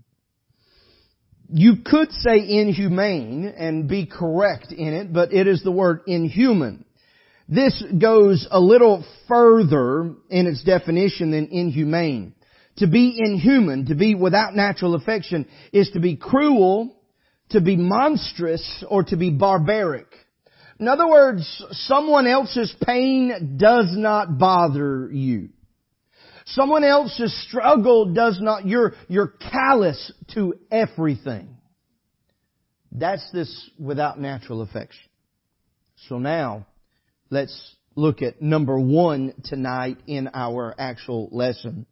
You 1.48 1.76
could 1.84 2.10
say 2.12 2.38
inhumane 2.38 3.46
and 3.56 3.88
be 3.88 4.06
correct 4.06 4.72
in 4.72 4.94
it, 4.94 5.12
but 5.12 5.32
it 5.32 5.46
is 5.46 5.62
the 5.62 5.70
word 5.70 6.00
inhuman. 6.06 6.84
This 7.48 7.82
goes 8.00 8.46
a 8.50 8.58
little 8.58 9.04
further 9.28 10.14
in 10.28 10.46
its 10.46 10.64
definition 10.64 11.30
than 11.30 11.48
inhumane. 11.52 12.34
To 12.78 12.88
be 12.88 13.14
inhuman, 13.18 13.86
to 13.86 13.94
be 13.94 14.14
without 14.14 14.54
natural 14.54 14.94
affection, 14.96 15.46
is 15.72 15.90
to 15.92 16.00
be 16.00 16.16
cruel, 16.16 16.96
to 17.50 17.60
be 17.60 17.76
monstrous 17.76 18.84
or 18.88 19.04
to 19.04 19.16
be 19.16 19.30
barbaric. 19.30 20.08
In 20.78 20.88
other 20.88 21.08
words, 21.08 21.64
someone 21.70 22.26
else's 22.26 22.74
pain 22.84 23.56
does 23.56 23.86
not 23.96 24.36
bother 24.38 25.08
you. 25.10 25.50
Someone 26.46 26.84
else's 26.84 27.36
struggle 27.48 28.12
does 28.12 28.38
not, 28.40 28.66
you're, 28.66 28.94
you're 29.08 29.26
callous 29.26 30.12
to 30.34 30.54
everything. 30.70 31.56
That's 32.92 33.28
this 33.32 33.70
without 33.78 34.20
natural 34.20 34.62
affection. 34.62 35.02
So 36.08 36.18
now, 36.18 36.66
let's 37.30 37.74
look 37.96 38.22
at 38.22 38.40
number 38.40 38.78
one 38.78 39.34
tonight 39.44 39.98
in 40.06 40.30
our 40.34 40.74
actual 40.78 41.28
lesson. 41.32 41.84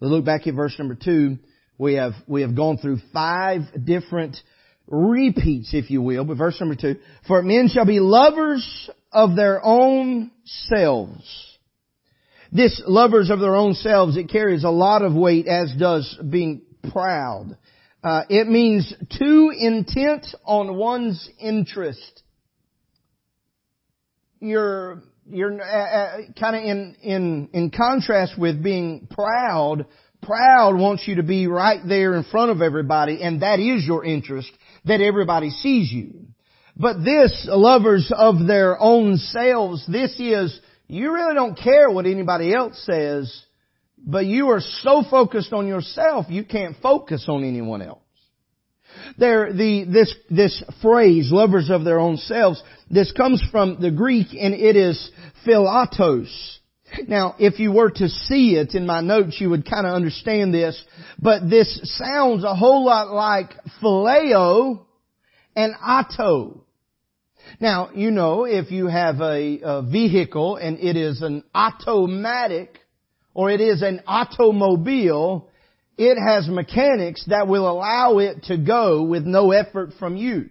We 0.00 0.08
look 0.08 0.24
back 0.24 0.46
at 0.46 0.54
verse 0.54 0.74
number 0.78 0.94
two. 0.94 1.38
We 1.78 1.94
have, 1.94 2.12
we 2.26 2.42
have 2.42 2.56
gone 2.56 2.78
through 2.78 2.98
five 3.12 3.62
different 3.84 4.38
repeats, 4.86 5.74
if 5.74 5.90
you 5.90 6.00
will, 6.00 6.24
but 6.24 6.38
verse 6.38 6.58
number 6.60 6.76
two, 6.76 6.96
for 7.26 7.42
men 7.42 7.68
shall 7.68 7.84
be 7.84 8.00
lovers 8.00 8.90
of 9.12 9.36
their 9.36 9.62
own 9.62 10.30
selves. 10.44 11.55
This 12.56 12.80
lovers 12.86 13.28
of 13.28 13.38
their 13.38 13.54
own 13.54 13.74
selves, 13.74 14.16
it 14.16 14.30
carries 14.30 14.64
a 14.64 14.70
lot 14.70 15.02
of 15.02 15.14
weight 15.14 15.46
as 15.46 15.74
does 15.78 16.18
being 16.30 16.62
proud. 16.90 17.58
Uh, 18.02 18.22
it 18.30 18.48
means 18.48 18.94
too 19.18 19.52
intent 19.54 20.26
on 20.42 20.74
one's 20.74 21.28
interest. 21.38 22.22
You're, 24.40 25.02
you're 25.28 25.60
uh, 25.60 25.66
uh, 25.66 26.16
kind 26.40 26.56
of 26.56 26.62
in, 26.62 26.96
in, 27.02 27.48
in 27.52 27.70
contrast 27.70 28.38
with 28.38 28.62
being 28.62 29.06
proud. 29.10 29.84
Proud 30.22 30.78
wants 30.78 31.06
you 31.06 31.16
to 31.16 31.22
be 31.22 31.48
right 31.48 31.80
there 31.86 32.14
in 32.14 32.24
front 32.24 32.50
of 32.52 32.62
everybody 32.62 33.22
and 33.22 33.42
that 33.42 33.60
is 33.60 33.84
your 33.84 34.02
interest 34.02 34.50
that 34.86 35.02
everybody 35.02 35.50
sees 35.50 35.92
you. 35.92 36.28
But 36.74 37.04
this, 37.04 37.46
lovers 37.50 38.10
of 38.16 38.46
their 38.46 38.80
own 38.80 39.18
selves, 39.18 39.86
this 39.86 40.18
is, 40.18 40.58
you 40.88 41.12
really 41.12 41.34
don't 41.34 41.58
care 41.58 41.90
what 41.90 42.06
anybody 42.06 42.54
else 42.54 42.80
says, 42.84 43.44
but 43.98 44.26
you 44.26 44.50
are 44.50 44.60
so 44.60 45.02
focused 45.08 45.52
on 45.52 45.66
yourself, 45.66 46.26
you 46.28 46.44
can't 46.44 46.76
focus 46.82 47.26
on 47.28 47.44
anyone 47.44 47.82
else. 47.82 48.00
There, 49.18 49.52
the, 49.52 49.84
this, 49.84 50.14
this 50.30 50.62
phrase, 50.80 51.30
lovers 51.30 51.70
of 51.70 51.84
their 51.84 51.98
own 51.98 52.16
selves, 52.16 52.62
this 52.90 53.12
comes 53.12 53.42
from 53.50 53.80
the 53.80 53.90
Greek 53.90 54.28
and 54.32 54.54
it 54.54 54.76
is 54.76 55.10
philautos. 55.46 56.28
Now, 57.08 57.34
if 57.38 57.58
you 57.58 57.72
were 57.72 57.90
to 57.90 58.08
see 58.08 58.54
it 58.54 58.74
in 58.74 58.86
my 58.86 59.00
notes, 59.00 59.40
you 59.40 59.50
would 59.50 59.68
kind 59.68 59.86
of 59.86 59.94
understand 59.94 60.54
this, 60.54 60.80
but 61.18 61.48
this 61.50 61.80
sounds 61.98 62.44
a 62.44 62.54
whole 62.54 62.84
lot 62.84 63.12
like 63.12 63.50
phileo 63.82 64.86
and 65.56 65.74
auto. 65.84 66.65
Now, 67.60 67.90
you 67.94 68.10
know, 68.10 68.44
if 68.44 68.70
you 68.70 68.86
have 68.86 69.20
a, 69.20 69.60
a, 69.62 69.82
vehicle 69.82 70.56
and 70.56 70.78
it 70.78 70.96
is 70.96 71.22
an 71.22 71.44
automatic 71.54 72.78
or 73.34 73.50
it 73.50 73.60
is 73.60 73.82
an 73.82 74.02
automobile, 74.06 75.48
it 75.98 76.18
has 76.20 76.48
mechanics 76.48 77.24
that 77.28 77.48
will 77.48 77.68
allow 77.68 78.18
it 78.18 78.44
to 78.44 78.58
go 78.58 79.02
with 79.02 79.24
no 79.24 79.52
effort 79.52 79.92
from 79.98 80.16
you. 80.16 80.50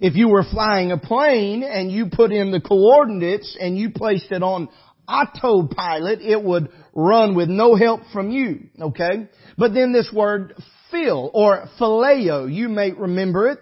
If 0.00 0.14
you 0.14 0.28
were 0.28 0.44
flying 0.44 0.92
a 0.92 0.98
plane 0.98 1.64
and 1.64 1.90
you 1.90 2.06
put 2.12 2.30
in 2.30 2.52
the 2.52 2.60
coordinates 2.60 3.56
and 3.60 3.76
you 3.76 3.90
placed 3.90 4.30
it 4.30 4.42
on 4.42 4.68
autopilot, 5.08 6.20
it 6.20 6.42
would 6.42 6.70
run 6.94 7.34
with 7.34 7.48
no 7.48 7.74
help 7.74 8.02
from 8.12 8.30
you. 8.30 8.68
Okay? 8.80 9.28
But 9.56 9.74
then 9.74 9.92
this 9.92 10.10
word 10.12 10.54
fill 10.90 11.30
or 11.34 11.68
phileo, 11.80 12.52
you 12.52 12.68
may 12.68 12.92
remember 12.92 13.48
it. 13.48 13.58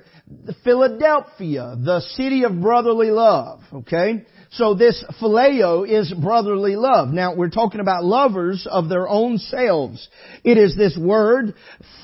Philadelphia, 0.65 1.77
the 1.79 2.01
city 2.01 2.45
of 2.45 2.61
brotherly 2.61 3.11
love. 3.11 3.61
Okay? 3.73 4.25
So 4.51 4.75
this 4.75 5.05
phileo 5.21 5.89
is 5.89 6.13
brotherly 6.13 6.77
love. 6.77 7.09
Now 7.11 7.35
we're 7.35 7.51
talking 7.51 7.81
about 7.81 8.05
lovers 8.05 8.67
of 8.71 8.89
their 8.89 9.09
own 9.09 9.39
selves. 9.39 10.09
It 10.45 10.59
is 10.59 10.77
this 10.77 10.97
word 10.97 11.55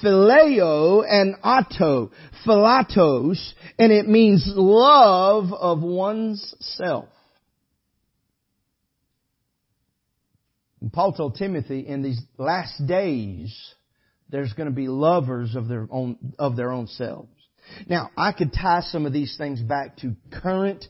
phileo 0.02 1.04
and 1.08 1.36
auto, 1.42 2.10
philautos, 2.46 3.38
and 3.78 3.92
it 3.92 4.08
means 4.08 4.44
love 4.54 5.52
of 5.52 5.82
one's 5.82 6.54
self. 6.60 7.08
Paul 10.92 11.12
told 11.12 11.36
Timothy 11.36 11.86
in 11.86 12.02
these 12.02 12.20
last 12.38 12.86
days, 12.86 13.56
there's 14.28 14.52
going 14.52 14.68
to 14.68 14.74
be 14.74 14.88
lovers 14.88 15.54
of 15.54 15.68
their 15.68 15.86
own, 15.90 16.34
of 16.38 16.56
their 16.56 16.72
own 16.72 16.88
selves. 16.88 17.30
Now, 17.88 18.10
I 18.16 18.32
could 18.32 18.52
tie 18.52 18.80
some 18.80 19.06
of 19.06 19.12
these 19.12 19.36
things 19.36 19.60
back 19.60 19.96
to 19.98 20.14
current 20.30 20.84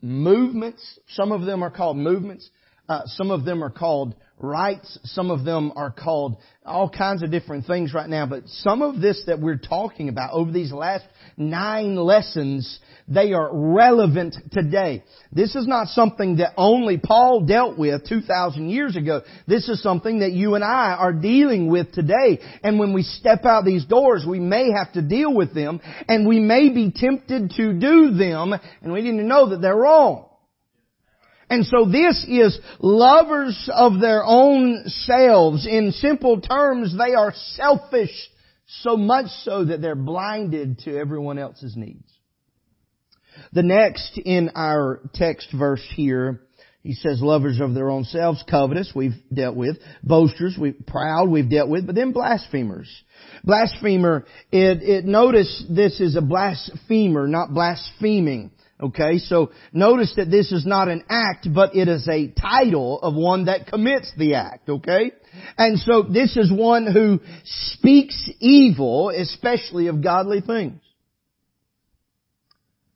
movements. 0.00 0.98
Some 1.08 1.32
of 1.32 1.42
them 1.42 1.62
are 1.62 1.70
called 1.70 1.96
movements. 1.96 2.48
Uh, 2.88 3.02
some 3.06 3.30
of 3.30 3.44
them 3.44 3.62
are 3.64 3.70
called 3.70 4.14
rights. 4.38 4.98
Some 5.04 5.30
of 5.30 5.44
them 5.44 5.72
are 5.76 5.90
called 5.90 6.36
all 6.64 6.90
kinds 6.90 7.22
of 7.22 7.30
different 7.30 7.66
things 7.66 7.94
right 7.94 8.08
now. 8.08 8.26
But 8.26 8.48
some 8.48 8.82
of 8.82 9.00
this 9.00 9.22
that 9.26 9.40
we're 9.40 9.58
talking 9.58 10.08
about 10.08 10.32
over 10.32 10.50
these 10.50 10.72
last 10.72 11.04
nine 11.36 11.96
lessons, 11.96 12.80
they 13.08 13.32
are 13.32 13.48
relevant 13.52 14.36
today. 14.52 15.04
This 15.32 15.54
is 15.54 15.66
not 15.66 15.88
something 15.88 16.36
that 16.36 16.52
only 16.56 16.98
Paul 16.98 17.46
dealt 17.46 17.78
with 17.78 18.06
2,000 18.08 18.68
years 18.68 18.96
ago. 18.96 19.22
This 19.46 19.68
is 19.68 19.82
something 19.82 20.20
that 20.20 20.32
you 20.32 20.54
and 20.54 20.64
I 20.64 20.96
are 20.98 21.12
dealing 21.12 21.70
with 21.70 21.92
today. 21.92 22.40
And 22.62 22.78
when 22.78 22.92
we 22.92 23.02
step 23.02 23.44
out 23.44 23.64
these 23.64 23.84
doors, 23.84 24.24
we 24.28 24.40
may 24.40 24.70
have 24.72 24.92
to 24.94 25.02
deal 25.02 25.34
with 25.34 25.54
them 25.54 25.80
and 26.08 26.26
we 26.26 26.40
may 26.40 26.68
be 26.70 26.92
tempted 26.94 27.52
to 27.56 27.72
do 27.72 28.10
them 28.12 28.52
and 28.82 28.92
we 28.92 29.02
need 29.02 29.18
to 29.18 29.26
know 29.26 29.50
that 29.50 29.62
they're 29.62 29.76
wrong. 29.76 30.26
And 31.48 31.64
so 31.64 31.84
this 31.84 32.24
is 32.28 32.58
lovers 32.80 33.70
of 33.72 34.00
their 34.00 34.24
own 34.24 34.84
selves. 34.86 35.66
In 35.66 35.92
simple 35.92 36.40
terms, 36.40 36.96
they 36.96 37.14
are 37.14 37.32
selfish 37.54 38.10
so 38.66 38.96
much 38.96 39.26
so 39.44 39.64
that 39.64 39.80
they're 39.80 39.94
blinded 39.94 40.80
to 40.80 40.96
everyone 40.96 41.38
else's 41.38 41.76
needs. 41.76 42.12
The 43.52 43.62
next 43.62 44.18
in 44.18 44.50
our 44.56 45.02
text 45.14 45.48
verse 45.56 45.86
here, 45.94 46.40
he 46.82 46.94
says 46.94 47.20
lovers 47.20 47.60
of 47.60 47.74
their 47.74 47.90
own 47.90 48.04
selves, 48.04 48.42
covetous, 48.48 48.92
we've 48.94 49.16
dealt 49.32 49.56
with, 49.56 49.76
boasters, 50.02 50.56
we 50.58 50.72
proud, 50.72 51.28
we've 51.28 51.50
dealt 51.50 51.68
with, 51.68 51.84
but 51.86 51.94
then 51.94 52.12
blasphemers. 52.12 52.88
Blasphemer, 53.44 54.24
it, 54.52 54.82
it 54.82 55.04
notice 55.04 55.64
this 55.68 56.00
is 56.00 56.16
a 56.16 56.22
blasphemer, 56.22 57.26
not 57.26 57.52
blaspheming. 57.52 58.52
Okay, 58.78 59.18
so 59.18 59.52
notice 59.72 60.12
that 60.16 60.30
this 60.30 60.52
is 60.52 60.66
not 60.66 60.88
an 60.88 61.02
act, 61.08 61.48
but 61.52 61.74
it 61.74 61.88
is 61.88 62.06
a 62.08 62.28
title 62.28 63.00
of 63.00 63.14
one 63.14 63.46
that 63.46 63.68
commits 63.68 64.12
the 64.18 64.34
act, 64.34 64.68
okay? 64.68 65.12
And 65.56 65.78
so 65.78 66.02
this 66.02 66.36
is 66.36 66.52
one 66.52 66.86
who 66.86 67.20
speaks 67.44 68.30
evil, 68.38 69.08
especially 69.08 69.86
of 69.86 70.02
godly 70.02 70.42
things. 70.42 70.82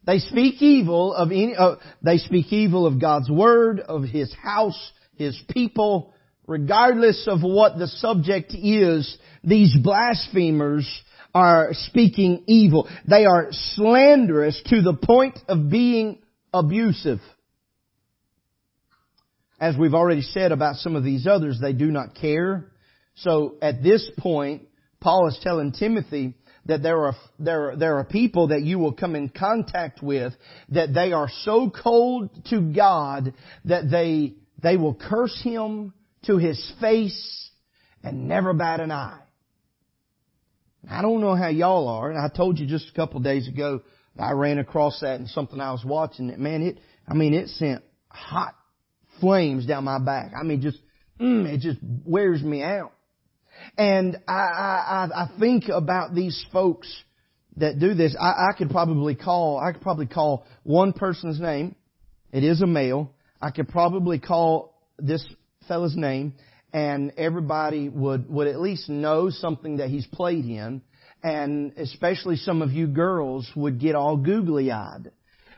They 0.04 0.18
speak 0.18 0.60
evil 0.60 1.14
of 1.14 1.30
any, 1.30 1.54
uh, 1.56 1.76
they 2.02 2.18
speak 2.18 2.52
evil 2.52 2.86
of 2.86 3.00
God's 3.00 3.30
Word, 3.30 3.80
of 3.80 4.02
His 4.02 4.34
house, 4.34 4.92
His 5.16 5.40
people, 5.48 6.12
regardless 6.46 7.26
of 7.26 7.40
what 7.40 7.78
the 7.78 7.86
subject 7.86 8.52
is, 8.54 9.16
these 9.42 9.74
blasphemers 9.82 10.86
are 11.34 11.70
speaking 11.72 12.44
evil. 12.46 12.88
They 13.08 13.24
are 13.24 13.48
slanderous 13.50 14.60
to 14.66 14.82
the 14.82 14.94
point 14.94 15.38
of 15.48 15.70
being 15.70 16.18
abusive. 16.52 17.20
As 19.60 19.76
we've 19.76 19.94
already 19.94 20.22
said 20.22 20.52
about 20.52 20.76
some 20.76 20.96
of 20.96 21.04
these 21.04 21.26
others, 21.26 21.58
they 21.60 21.74
do 21.74 21.90
not 21.90 22.14
care. 22.14 22.70
So 23.16 23.56
at 23.60 23.82
this 23.82 24.10
point, 24.18 24.62
Paul 25.00 25.28
is 25.28 25.38
telling 25.42 25.72
Timothy 25.72 26.34
that 26.66 26.82
there 26.82 27.04
are, 27.06 27.14
there, 27.38 27.76
there 27.76 27.98
are 27.98 28.04
people 28.04 28.48
that 28.48 28.62
you 28.62 28.78
will 28.78 28.92
come 28.92 29.14
in 29.14 29.28
contact 29.28 30.02
with 30.02 30.32
that 30.70 30.94
they 30.94 31.12
are 31.12 31.28
so 31.42 31.70
cold 31.70 32.30
to 32.50 32.60
God 32.60 33.34
that 33.64 33.90
they, 33.90 34.34
they 34.62 34.76
will 34.76 34.94
curse 34.94 35.38
Him 35.42 35.92
to 36.24 36.36
His 36.36 36.72
face 36.80 37.50
and 38.02 38.28
never 38.28 38.52
bat 38.52 38.80
an 38.80 38.90
eye. 38.90 39.20
I 40.88 41.02
don't 41.02 41.20
know 41.20 41.34
how 41.34 41.48
y'all 41.48 41.88
are, 41.88 42.10
and 42.10 42.18
I 42.18 42.28
told 42.34 42.58
you 42.58 42.66
just 42.66 42.88
a 42.90 42.94
couple 42.94 43.20
days 43.20 43.48
ago 43.48 43.82
I 44.18 44.32
ran 44.32 44.58
across 44.58 45.00
that 45.00 45.20
in 45.20 45.26
something 45.26 45.60
I 45.60 45.72
was 45.72 45.84
watching. 45.84 46.28
that 46.28 46.38
Man, 46.38 46.62
it, 46.62 46.78
I 47.08 47.14
mean, 47.14 47.34
it 47.34 47.48
sent 47.48 47.82
hot 48.08 48.54
flames 49.20 49.66
down 49.66 49.84
my 49.84 49.98
back. 49.98 50.32
I 50.38 50.42
mean, 50.42 50.60
just, 50.60 50.78
mm, 51.20 51.46
it 51.46 51.60
just 51.60 51.78
wears 52.04 52.42
me 52.42 52.62
out. 52.62 52.92
And 53.76 54.16
I, 54.26 54.32
I, 54.32 55.08
I 55.14 55.30
think 55.38 55.68
about 55.68 56.14
these 56.14 56.44
folks 56.52 56.88
that 57.56 57.78
do 57.78 57.94
this. 57.94 58.16
I, 58.18 58.50
I 58.50 58.52
could 58.56 58.70
probably 58.70 59.14
call, 59.14 59.58
I 59.58 59.72
could 59.72 59.82
probably 59.82 60.06
call 60.06 60.46
one 60.62 60.92
person's 60.92 61.38
name. 61.38 61.74
It 62.32 62.44
is 62.44 62.62
a 62.62 62.66
male. 62.66 63.12
I 63.40 63.50
could 63.50 63.68
probably 63.68 64.18
call 64.18 64.74
this 64.98 65.26
fella's 65.68 65.96
name 65.96 66.34
and 66.72 67.12
everybody 67.16 67.88
would, 67.88 68.28
would 68.28 68.46
at 68.46 68.60
least 68.60 68.88
know 68.88 69.30
something 69.30 69.78
that 69.78 69.88
he's 69.88 70.06
played 70.06 70.44
in. 70.44 70.82
And 71.22 71.74
especially 71.76 72.36
some 72.36 72.62
of 72.62 72.72
you 72.72 72.86
girls 72.86 73.50
would 73.54 73.78
get 73.78 73.94
all 73.94 74.16
googly 74.16 74.70
eyed. 74.70 75.10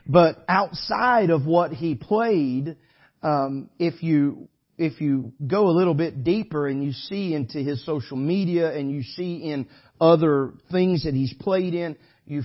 But 0.05 0.43
outside 0.49 1.29
of 1.29 1.45
what 1.45 1.71
he 1.71 1.95
played, 1.95 2.75
um, 3.21 3.69
if 3.79 4.03
you 4.03 4.49
if 4.77 4.99
you 4.99 5.31
go 5.45 5.67
a 5.67 5.71
little 5.71 5.93
bit 5.93 6.23
deeper 6.23 6.67
and 6.67 6.83
you 6.83 6.91
see 6.91 7.33
into 7.33 7.59
his 7.59 7.85
social 7.85 8.17
media 8.17 8.75
and 8.75 8.91
you 8.91 9.03
see 9.03 9.35
in 9.35 9.67
other 10.01 10.53
things 10.71 11.03
that 11.03 11.13
he's 11.13 11.33
played 11.33 11.73
in, 11.75 11.95
you 12.25 12.41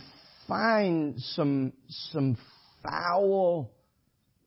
find 0.46 1.18
some 1.18 1.72
some 2.12 2.36
foul 2.82 3.72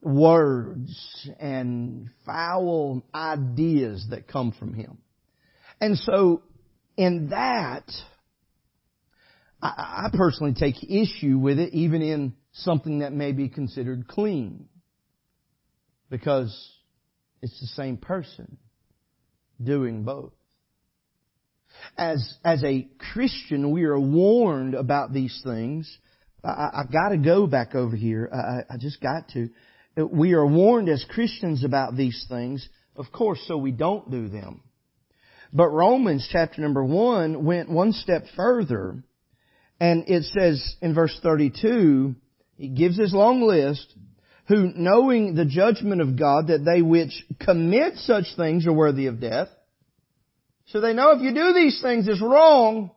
words 0.01 1.29
and 1.39 2.09
foul 2.25 3.03
ideas 3.13 4.07
that 4.09 4.27
come 4.27 4.51
from 4.51 4.73
him. 4.73 4.97
And 5.79 5.97
so 5.97 6.41
in 6.97 7.29
that, 7.29 7.89
I, 9.61 10.09
personally 10.13 10.53
take 10.53 10.83
issue 10.83 11.37
with 11.37 11.59
it 11.59 11.73
even 11.73 12.01
in 12.01 12.33
something 12.53 12.99
that 12.99 13.13
may 13.13 13.31
be 13.31 13.47
considered 13.47 14.07
clean. 14.07 14.67
Because 16.09 16.51
it's 17.41 17.59
the 17.61 17.67
same 17.67 17.97
person 17.97 18.57
doing 19.63 20.03
both. 20.03 20.33
As, 21.97 22.37
as 22.43 22.63
a 22.63 22.87
Christian, 23.13 23.71
we 23.71 23.83
are 23.83 23.99
warned 23.99 24.73
about 24.73 25.13
these 25.13 25.41
things. 25.43 25.97
I, 26.43 26.69
have 26.73 26.91
got 26.91 27.09
to 27.09 27.17
go 27.17 27.47
back 27.47 27.75
over 27.75 27.95
here. 27.95 28.29
I, 28.33 28.73
I 28.73 28.77
just 28.77 28.99
got 28.99 29.29
to. 29.29 29.49
We 29.95 30.33
are 30.33 30.45
warned 30.45 30.89
as 30.89 31.05
Christians 31.09 31.63
about 31.63 31.97
these 31.97 32.25
things, 32.29 32.67
of 32.95 33.11
course, 33.11 33.43
so 33.47 33.57
we 33.57 33.71
don't 33.71 34.09
do 34.09 34.29
them. 34.29 34.61
But 35.53 35.69
Romans 35.69 36.27
chapter 36.31 36.61
number 36.61 36.83
one 36.83 37.43
went 37.43 37.69
one 37.69 37.91
step 37.91 38.23
further, 38.35 39.03
and 39.79 40.05
it 40.07 40.23
says 40.25 40.75
in 40.81 40.93
verse 40.93 41.17
32, 41.21 42.15
he 42.55 42.69
gives 42.69 42.97
this 42.97 43.13
long 43.13 43.41
list, 43.41 43.93
who 44.47 44.71
knowing 44.75 45.35
the 45.35 45.45
judgment 45.45 46.01
of 46.01 46.17
God 46.17 46.47
that 46.47 46.63
they 46.63 46.81
which 46.81 47.25
commit 47.39 47.95
such 47.97 48.25
things 48.37 48.65
are 48.67 48.73
worthy 48.73 49.07
of 49.07 49.19
death. 49.19 49.49
So 50.67 50.79
they 50.79 50.93
know 50.93 51.11
if 51.11 51.21
you 51.21 51.33
do 51.33 51.53
these 51.53 51.81
things 51.81 52.07
it's 52.07 52.21
wrong, 52.21 52.91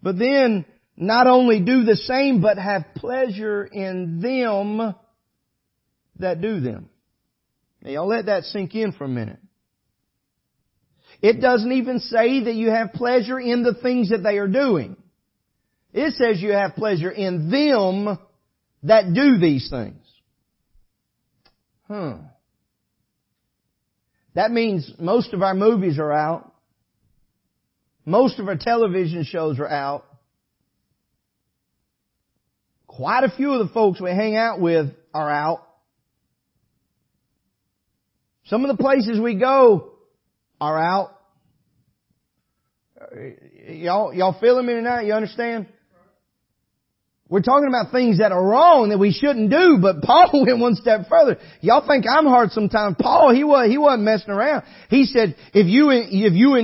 but 0.00 0.18
then 0.18 0.64
not 0.96 1.26
only 1.26 1.60
do 1.60 1.84
the 1.84 1.96
same, 1.96 2.40
but 2.40 2.56
have 2.56 2.94
pleasure 2.94 3.64
in 3.64 4.20
them 4.20 4.94
that 6.20 6.40
do 6.40 6.60
them. 6.60 6.88
Now 7.82 7.90
y'all 7.90 8.08
let 8.08 8.26
that 8.26 8.44
sink 8.44 8.74
in 8.74 8.92
for 8.92 9.04
a 9.04 9.08
minute. 9.08 9.38
It 11.22 11.40
doesn't 11.40 11.72
even 11.72 12.00
say 12.00 12.44
that 12.44 12.54
you 12.54 12.70
have 12.70 12.92
pleasure 12.92 13.38
in 13.38 13.62
the 13.62 13.74
things 13.74 14.10
that 14.10 14.22
they 14.22 14.38
are 14.38 14.48
doing. 14.48 14.96
It 15.92 16.14
says 16.14 16.42
you 16.42 16.52
have 16.52 16.74
pleasure 16.74 17.10
in 17.10 17.50
them 17.50 18.18
that 18.82 19.12
do 19.14 19.38
these 19.38 19.70
things. 19.70 20.02
Hmm. 21.86 22.26
That 24.34 24.50
means 24.50 24.92
most 24.98 25.32
of 25.32 25.42
our 25.42 25.54
movies 25.54 25.98
are 25.98 26.12
out. 26.12 26.52
Most 28.04 28.38
of 28.38 28.46
our 28.48 28.56
television 28.56 29.24
shows 29.24 29.58
are 29.58 29.68
out. 29.68 30.04
Quite 32.86 33.24
a 33.24 33.30
few 33.30 33.52
of 33.52 33.66
the 33.66 33.72
folks 33.72 34.00
we 34.00 34.10
hang 34.10 34.36
out 34.36 34.60
with 34.60 34.90
are 35.14 35.30
out. 35.30 35.65
Some 38.46 38.64
of 38.64 38.76
the 38.76 38.80
places 38.80 39.20
we 39.20 39.34
go 39.34 39.92
are 40.60 40.78
out. 40.78 41.10
Uh, 43.00 43.72
y'all, 43.72 44.14
y'all 44.14 44.36
feeling 44.40 44.66
me 44.66 44.74
tonight? 44.74 45.06
You 45.06 45.14
understand? 45.14 45.66
We're 47.28 47.42
talking 47.42 47.66
about 47.66 47.90
things 47.90 48.18
that 48.18 48.30
are 48.30 48.42
wrong 48.42 48.90
that 48.90 48.98
we 48.98 49.10
shouldn't 49.10 49.50
do, 49.50 49.78
but 49.82 50.00
Paul 50.00 50.30
went 50.46 50.60
one 50.60 50.76
step 50.76 51.08
further. 51.08 51.38
Y'all 51.60 51.86
think 51.86 52.04
I'm 52.08 52.24
hard 52.24 52.52
sometimes. 52.52 52.96
Paul, 53.00 53.34
he 53.34 53.42
was, 53.42 53.68
he 53.68 53.78
wasn't 53.78 54.04
messing 54.04 54.30
around. 54.30 54.62
He 54.90 55.06
said, 55.06 55.34
if 55.52 55.66
you, 55.66 55.90
if 55.90 56.32
you 56.34 56.54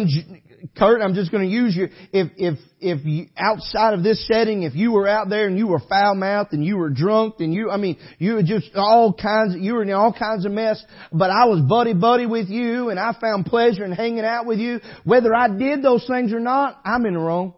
Kurt, 0.76 1.02
I'm 1.02 1.12
just 1.12 1.30
going 1.30 1.44
to 1.44 1.50
use 1.50 1.76
you, 1.76 1.88
if, 2.12 2.32
if, 2.36 2.58
if 2.80 3.04
you, 3.04 3.26
outside 3.36 3.92
of 3.92 4.02
this 4.02 4.26
setting, 4.26 4.62
if 4.62 4.74
you 4.74 4.92
were 4.92 5.06
out 5.06 5.28
there 5.28 5.46
and 5.46 5.58
you 5.58 5.66
were 5.66 5.80
foul-mouthed 5.80 6.54
and 6.54 6.64
you 6.64 6.78
were 6.78 6.88
drunk 6.88 7.36
and 7.40 7.52
you, 7.52 7.70
I 7.70 7.76
mean, 7.76 7.98
you 8.18 8.34
were 8.34 8.42
just 8.42 8.70
all 8.74 9.12
kinds, 9.12 9.54
you 9.58 9.74
were 9.74 9.82
in 9.82 9.90
all 9.90 10.14
kinds 10.14 10.46
of 10.46 10.52
mess, 10.52 10.82
but 11.12 11.30
I 11.30 11.44
was 11.44 11.60
buddy-buddy 11.60 12.24
with 12.24 12.48
you 12.48 12.88
and 12.88 12.98
I 12.98 13.14
found 13.20 13.44
pleasure 13.44 13.84
in 13.84 13.92
hanging 13.92 14.24
out 14.24 14.46
with 14.46 14.58
you, 14.58 14.80
whether 15.04 15.34
I 15.34 15.48
did 15.48 15.82
those 15.82 16.06
things 16.06 16.32
or 16.32 16.40
not, 16.40 16.80
I'm 16.86 17.04
in 17.04 17.14
the 17.14 17.20
wrong. 17.20 17.54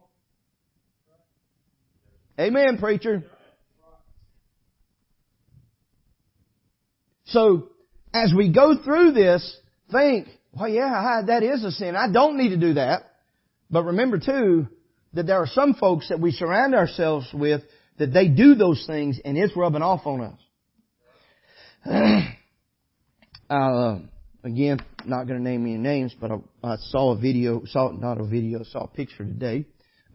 Amen, 2.39 2.79
preacher. 2.79 3.23
So, 7.27 7.69
as 8.13 8.33
we 8.37 8.53
go 8.53 8.83
through 8.83 9.13
this, 9.13 9.57
think, 9.93 10.27
well 10.55 10.69
yeah, 10.69 11.23
that 11.27 11.43
is 11.43 11.65
a 11.65 11.71
sin. 11.71 11.97
I 11.97 12.11
don't 12.11 12.37
need 12.37 12.51
to 12.51 12.57
do 12.57 12.75
that. 12.75 13.03
But 13.71 13.85
remember 13.85 14.19
too, 14.19 14.69
that 15.15 15.27
there 15.27 15.39
are 15.39 15.47
some 15.47 15.75
folks 15.75 16.09
that 16.09 16.21
we 16.21 16.33
surround 16.33 16.75
ourselves 16.75 17.27
with 17.33 17.63
that 17.99 18.13
they 18.13 18.29
do 18.29 18.55
those 18.55 18.85
things 18.87 19.21
and 19.25 19.39
it's 19.39 19.57
rubbing 19.57 19.83
off 19.83 20.07
on 20.07 20.21
us. 20.21 20.39
uh, 23.51 23.99
again, 24.43 24.79
not 25.05 25.27
going 25.27 25.39
to 25.39 25.45
name 25.45 25.65
any 25.67 25.77
names, 25.77 26.15
but 26.21 26.31
I, 26.31 26.37
I, 26.63 26.77
saw 26.77 27.13
a 27.13 27.19
video, 27.19 27.65
saw 27.67 27.91
not 27.93 28.21
a 28.21 28.25
video, 28.25 28.63
saw 28.65 28.85
a 28.85 28.89
picture 28.89 29.25
today 29.25 29.67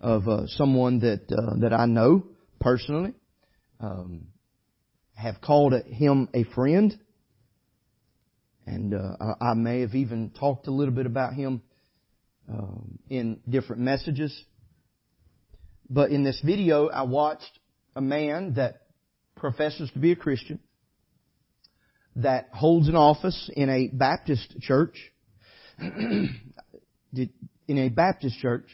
of 0.02 0.28
uh, 0.28 0.48
someone 0.48 1.00
that 1.00 1.32
uh, 1.32 1.60
that 1.60 1.74
I 1.74 1.86
know 1.86 2.24
personally, 2.60 3.14
um, 3.80 4.28
have 5.14 5.42
called 5.42 5.74
him 5.74 6.30
a 6.34 6.44
friend, 6.56 6.98
and 8.70 8.94
uh, 8.94 9.36
I, 9.42 9.56
may 9.56 9.82
have 9.82 9.96
even 9.96 10.30
talked 10.30 10.68
a 10.68 10.72
little 10.72 10.94
bit 10.94 11.08
about 11.08 11.34
him 11.34 11.64
um, 12.48 13.00
in 13.10 13.40
different 13.50 13.82
messages. 13.82 14.40
But 15.90 16.12
in 16.12 16.24
this 16.24 16.40
video, 16.46 16.88
I 16.88 17.02
watched 17.04 17.60
a 17.96 18.02
man 18.02 18.54
that 18.54 18.84
professes 19.36 19.90
to 19.92 20.00
be 20.00 20.12
a 20.12 20.16
Christian, 20.16 20.60
that 22.18 22.50
holds 22.54 22.88
an 22.90 22.96
office 22.96 23.50
in 23.56 23.70
a 23.70 23.88
Baptist 23.88 24.60
church, 24.62 24.98
in 25.80 26.30
a 27.68 27.90
Baptist 27.90 28.38
church, 28.38 28.68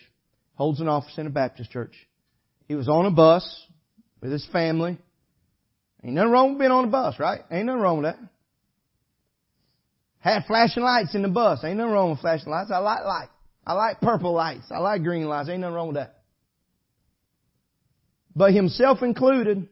holds 0.55 0.81
an 0.81 0.89
office 0.89 1.17
in 1.17 1.25
a 1.25 1.29
Baptist 1.29 1.71
church. 1.71 1.95
He 2.67 2.75
was 2.75 2.89
on 2.89 3.05
a 3.05 3.11
bus 3.11 3.47
with 4.21 4.31
his 4.31 4.45
family. 4.51 4.97
Ain't 6.03 6.15
nothing 6.15 6.31
wrong 6.31 6.49
with 6.49 6.59
being 6.59 6.71
on 6.71 6.83
a 6.83 6.87
bus, 6.87 7.17
right? 7.17 7.41
Ain't 7.49 7.67
nothing 7.67 7.81
wrong 7.81 8.01
with 8.01 8.13
that. 8.13 8.19
Had 10.25 10.45
flashing 10.45 10.81
lights 10.81 11.13
in 11.13 11.21
the 11.21 11.27
bus. 11.27 11.63
Ain't 11.63 11.77
nothing 11.77 11.93
wrong 11.93 12.09
with 12.09 12.19
flashing 12.19 12.49
lights. 12.49 12.71
I 12.73 12.79
like 12.79 13.05
light. 13.05 13.29
I 13.63 13.73
like 13.73 14.01
purple 14.01 14.33
lights. 14.33 14.65
I 14.71 14.79
like 14.79 15.03
green 15.03 15.25
lights. 15.25 15.49
Ain't 15.49 15.59
nothing 15.59 15.75
wrong 15.75 15.87
with 15.89 15.97
that. 15.97 16.15
But 18.35 18.51
himself 18.51 19.03
included, 19.03 19.69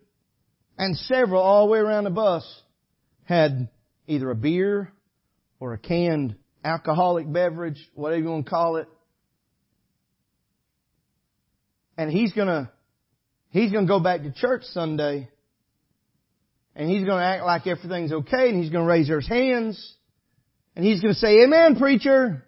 and 0.77 0.95
several 0.95 1.41
all 1.41 1.65
the 1.65 1.71
way 1.71 1.79
around 1.79 2.03
the 2.03 2.11
bus, 2.11 2.45
had 3.23 3.67
either 4.05 4.29
a 4.29 4.35
beer 4.35 4.93
or 5.59 5.73
a 5.73 5.79
canned 5.79 6.35
alcoholic 6.63 7.33
beverage, 7.33 7.89
whatever 7.95 8.21
you 8.21 8.29
want 8.29 8.45
to 8.45 8.49
call 8.51 8.75
it. 8.75 8.87
And 11.97 12.11
he's 12.11 12.31
gonna, 12.31 12.71
he's 13.49 13.71
gonna 13.71 13.87
go 13.87 13.99
back 13.99 14.21
to 14.21 14.31
church 14.31 14.65
Sunday 14.65 15.29
and 16.75 16.87
he's 16.87 17.05
gonna 17.05 17.23
act 17.23 17.43
like 17.43 17.65
everything's 17.65 18.11
okay 18.11 18.49
and 18.49 18.61
he's 18.61 18.71
gonna 18.71 18.85
raise 18.85 19.07
his 19.07 19.27
hands 19.27 19.95
and 20.75 20.85
he's 20.85 21.01
gonna 21.01 21.13
say, 21.13 21.43
Amen, 21.43 21.77
preacher. 21.77 22.43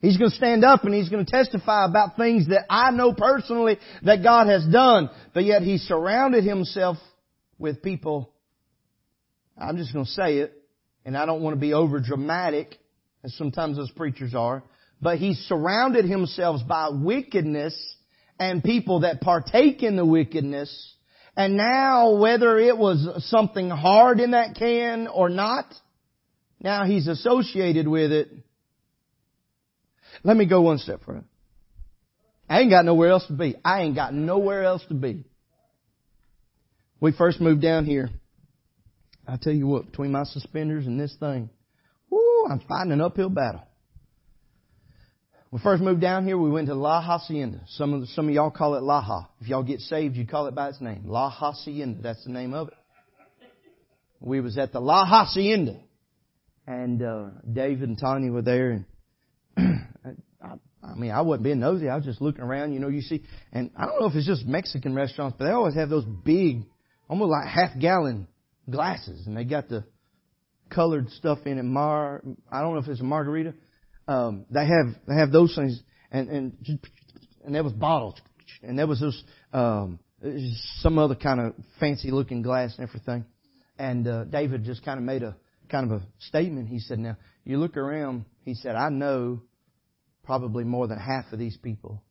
He's 0.00 0.16
going 0.16 0.30
to 0.30 0.36
stand 0.36 0.64
up 0.64 0.84
and 0.84 0.94
he's 0.94 1.08
going 1.08 1.24
to 1.24 1.30
testify 1.30 1.84
about 1.84 2.16
things 2.16 2.48
that 2.48 2.66
I 2.70 2.92
know 2.92 3.12
personally 3.12 3.78
that 4.02 4.22
God 4.22 4.46
has 4.46 4.64
done. 4.64 5.10
But 5.34 5.44
yet 5.44 5.62
he 5.62 5.78
surrounded 5.78 6.44
himself 6.44 6.98
with 7.58 7.82
people. 7.82 8.32
I'm 9.60 9.76
just 9.76 9.92
going 9.92 10.04
to 10.04 10.10
say 10.10 10.38
it, 10.38 10.52
and 11.04 11.16
I 11.16 11.26
don't 11.26 11.42
want 11.42 11.56
to 11.56 11.60
be 11.60 11.72
over 11.72 11.98
dramatic, 11.98 12.78
as 13.24 13.34
sometimes 13.34 13.76
those 13.76 13.90
preachers 13.90 14.36
are. 14.36 14.62
But 15.02 15.18
he 15.18 15.34
surrounded 15.34 16.04
himself 16.04 16.60
by 16.68 16.90
wickedness 16.92 17.74
and 18.38 18.62
people 18.62 19.00
that 19.00 19.20
partake 19.20 19.82
in 19.82 19.96
the 19.96 20.06
wickedness. 20.06 20.94
And 21.36 21.56
now, 21.56 22.16
whether 22.16 22.56
it 22.58 22.78
was 22.78 23.24
something 23.28 23.68
hard 23.68 24.20
in 24.20 24.30
that 24.30 24.54
can 24.56 25.08
or 25.08 25.28
not, 25.28 25.72
now 26.60 26.84
he's 26.84 27.06
associated 27.06 27.86
with 27.86 28.12
it 28.12 28.28
let 30.24 30.36
me 30.36 30.46
go 30.46 30.62
one 30.62 30.78
step 30.78 31.00
further. 31.04 31.24
I 32.48 32.60
ain't 32.60 32.70
got 32.70 32.84
nowhere 32.84 33.10
else 33.10 33.26
to 33.26 33.34
be. 33.34 33.56
I 33.64 33.82
ain't 33.82 33.94
got 33.94 34.14
nowhere 34.14 34.64
else 34.64 34.82
to 34.88 34.94
be. 34.94 35.24
We 37.00 37.12
first 37.12 37.40
moved 37.40 37.62
down 37.62 37.84
here. 37.84 38.10
I 39.26 39.36
tell 39.36 39.52
you 39.52 39.66
what, 39.66 39.86
between 39.86 40.10
my 40.10 40.24
suspenders 40.24 40.86
and 40.86 40.98
this 40.98 41.14
thing, 41.20 41.50
whoo, 42.10 42.46
I'm 42.50 42.60
fighting 42.60 42.92
an 42.92 43.02
uphill 43.02 43.28
battle. 43.28 43.62
We 45.50 45.60
first 45.60 45.82
moved 45.82 46.00
down 46.00 46.26
here, 46.26 46.36
we 46.36 46.50
went 46.50 46.68
to 46.68 46.74
La 46.74 47.00
Hacienda. 47.00 47.60
Some 47.68 47.94
of 47.94 48.00
the, 48.00 48.06
some 48.08 48.28
of 48.28 48.34
y'all 48.34 48.50
call 48.50 48.74
it 48.74 48.80
Laha. 48.80 49.28
If 49.40 49.48
y'all 49.48 49.62
get 49.62 49.80
saved, 49.80 50.16
you 50.16 50.26
call 50.26 50.46
it 50.46 50.54
by 50.54 50.70
its 50.70 50.80
name. 50.80 51.02
La 51.06 51.30
Hacienda. 51.30 52.02
That's 52.02 52.22
the 52.24 52.32
name 52.32 52.54
of 52.54 52.68
it. 52.68 52.74
We 54.20 54.40
was 54.40 54.58
at 54.58 54.72
the 54.72 54.80
La 54.80 55.06
Hacienda, 55.06 55.78
and 56.68 57.02
uh, 57.02 57.28
David 57.50 57.88
and 57.88 57.98
Tanya 57.98 58.30
were 58.30 58.42
there, 58.42 58.72
and 58.72 58.84
I, 60.42 60.54
I 60.82 60.94
mean, 60.94 61.10
I 61.10 61.22
wasn't 61.22 61.44
being 61.44 61.60
nosy. 61.60 61.88
I 61.88 61.96
was 61.96 62.04
just 62.04 62.20
looking 62.20 62.42
around. 62.42 62.74
You 62.74 62.78
know, 62.78 62.88
you 62.88 63.00
see, 63.00 63.24
and 63.52 63.70
I 63.74 63.86
don't 63.86 63.98
know 63.98 64.06
if 64.06 64.14
it's 64.14 64.26
just 64.26 64.44
Mexican 64.44 64.94
restaurants, 64.94 65.36
but 65.38 65.46
they 65.46 65.50
always 65.50 65.74
have 65.76 65.88
those 65.88 66.04
big, 66.04 66.64
almost 67.08 67.30
like 67.30 67.48
half 67.48 67.78
gallon 67.80 68.28
glasses, 68.70 69.26
and 69.26 69.34
they 69.34 69.44
got 69.44 69.70
the 69.70 69.84
colored 70.68 71.08
stuff 71.12 71.38
in 71.46 71.58
it. 71.58 71.62
Mar, 71.62 72.22
I 72.52 72.60
don't 72.60 72.74
know 72.74 72.80
if 72.80 72.88
it's 72.88 73.00
a 73.00 73.04
margarita. 73.04 73.54
Um, 74.06 74.44
they 74.50 74.66
have 74.66 74.94
they 75.06 75.14
have 75.14 75.32
those 75.32 75.54
things, 75.54 75.82
and 76.10 76.28
and 76.28 76.80
and 77.46 77.54
there 77.54 77.64
was 77.64 77.72
bottles, 77.72 78.20
and 78.62 78.78
there 78.78 78.86
was 78.86 79.00
those 79.00 79.24
um, 79.54 80.00
some 80.80 80.98
other 80.98 81.14
kind 81.14 81.40
of 81.40 81.54
fancy 81.80 82.10
looking 82.10 82.42
glass 82.42 82.74
and 82.76 82.86
everything. 82.86 83.24
And 83.78 84.06
uh, 84.06 84.24
David 84.24 84.64
just 84.64 84.84
kind 84.84 84.98
of 84.98 85.04
made 85.04 85.22
a 85.22 85.34
kind 85.68 85.90
of 85.90 86.02
a 86.02 86.06
statement. 86.18 86.68
He 86.68 86.78
said, 86.78 86.98
"Now 86.98 87.16
you 87.44 87.58
look 87.58 87.76
around." 87.76 88.24
He 88.44 88.54
said, 88.54 88.74
"I 88.76 88.88
know 88.88 89.42
probably 90.28 90.62
more 90.62 90.86
than 90.86 90.98
half 90.98 91.32
of 91.32 91.38
these 91.38 91.56
people. 91.56 92.02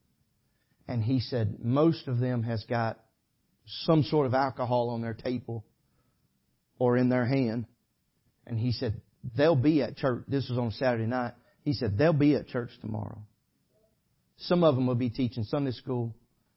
And 0.87 1.03
he 1.03 1.19
said 1.19 1.57
most 1.63 2.07
of 2.07 2.17
them 2.17 2.41
has 2.41 2.65
got 2.67 2.99
some 3.85 4.01
sort 4.01 4.25
of 4.25 4.33
alcohol 4.33 4.89
on 4.89 5.01
their 5.01 5.13
table 5.13 5.63
or 6.79 6.97
in 6.97 7.09
their 7.09 7.25
hand. 7.25 7.67
And 8.47 8.57
he 8.57 8.71
said 8.71 8.99
they'll 9.35 9.55
be 9.55 9.83
at 9.83 9.97
church. 9.97 10.23
This 10.27 10.49
was 10.49 10.57
on 10.57 10.71
Saturday 10.71 11.05
night. 11.05 11.33
He 11.61 11.73
said 11.73 11.95
they'll 11.95 12.11
be 12.11 12.33
at 12.33 12.47
church 12.47 12.71
tomorrow. 12.81 13.21
Some 14.37 14.63
of 14.63 14.73
them 14.73 14.87
will 14.87 14.95
be 14.95 15.11
teaching 15.11 15.43
Sunday 15.43 15.71
school. 15.71 16.15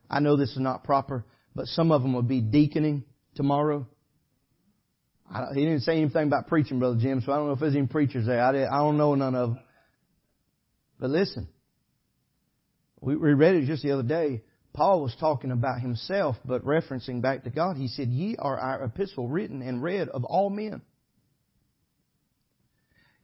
I 0.08 0.20
know 0.20 0.36
this 0.36 0.52
is 0.52 0.60
not 0.60 0.84
proper, 0.84 1.26
but 1.54 1.66
some 1.66 1.92
of 1.92 2.00
them 2.00 2.14
will 2.14 2.22
be 2.22 2.40
deaconing 2.40 3.04
tomorrow. 3.34 3.86
He 5.54 5.64
didn't 5.64 5.80
say 5.80 5.98
anything 6.00 6.26
about 6.26 6.48
preaching, 6.48 6.78
Brother 6.78 6.98
Jim, 7.00 7.22
so 7.24 7.32
I 7.32 7.36
don't 7.36 7.46
know 7.46 7.52
if 7.52 7.60
there's 7.60 7.76
any 7.76 7.86
preachers 7.86 8.26
there. 8.26 8.42
I, 8.42 8.66
I 8.66 8.78
don't 8.78 8.98
know 8.98 9.14
none 9.14 9.34
of 9.34 9.50
them. 9.50 9.60
But 10.98 11.10
listen, 11.10 11.48
we 13.00 13.14
read 13.14 13.54
it 13.54 13.66
just 13.66 13.82
the 13.82 13.92
other 13.92 14.02
day. 14.02 14.42
Paul 14.72 15.02
was 15.02 15.16
talking 15.18 15.50
about 15.50 15.80
himself, 15.80 16.36
but 16.44 16.64
referencing 16.64 17.22
back 17.22 17.44
to 17.44 17.50
God, 17.50 17.76
he 17.76 17.88
said, 17.88 18.08
Ye 18.08 18.36
are 18.38 18.58
our 18.58 18.84
epistle 18.84 19.28
written 19.28 19.62
and 19.62 19.82
read 19.82 20.08
of 20.08 20.24
all 20.24 20.50
men. 20.50 20.82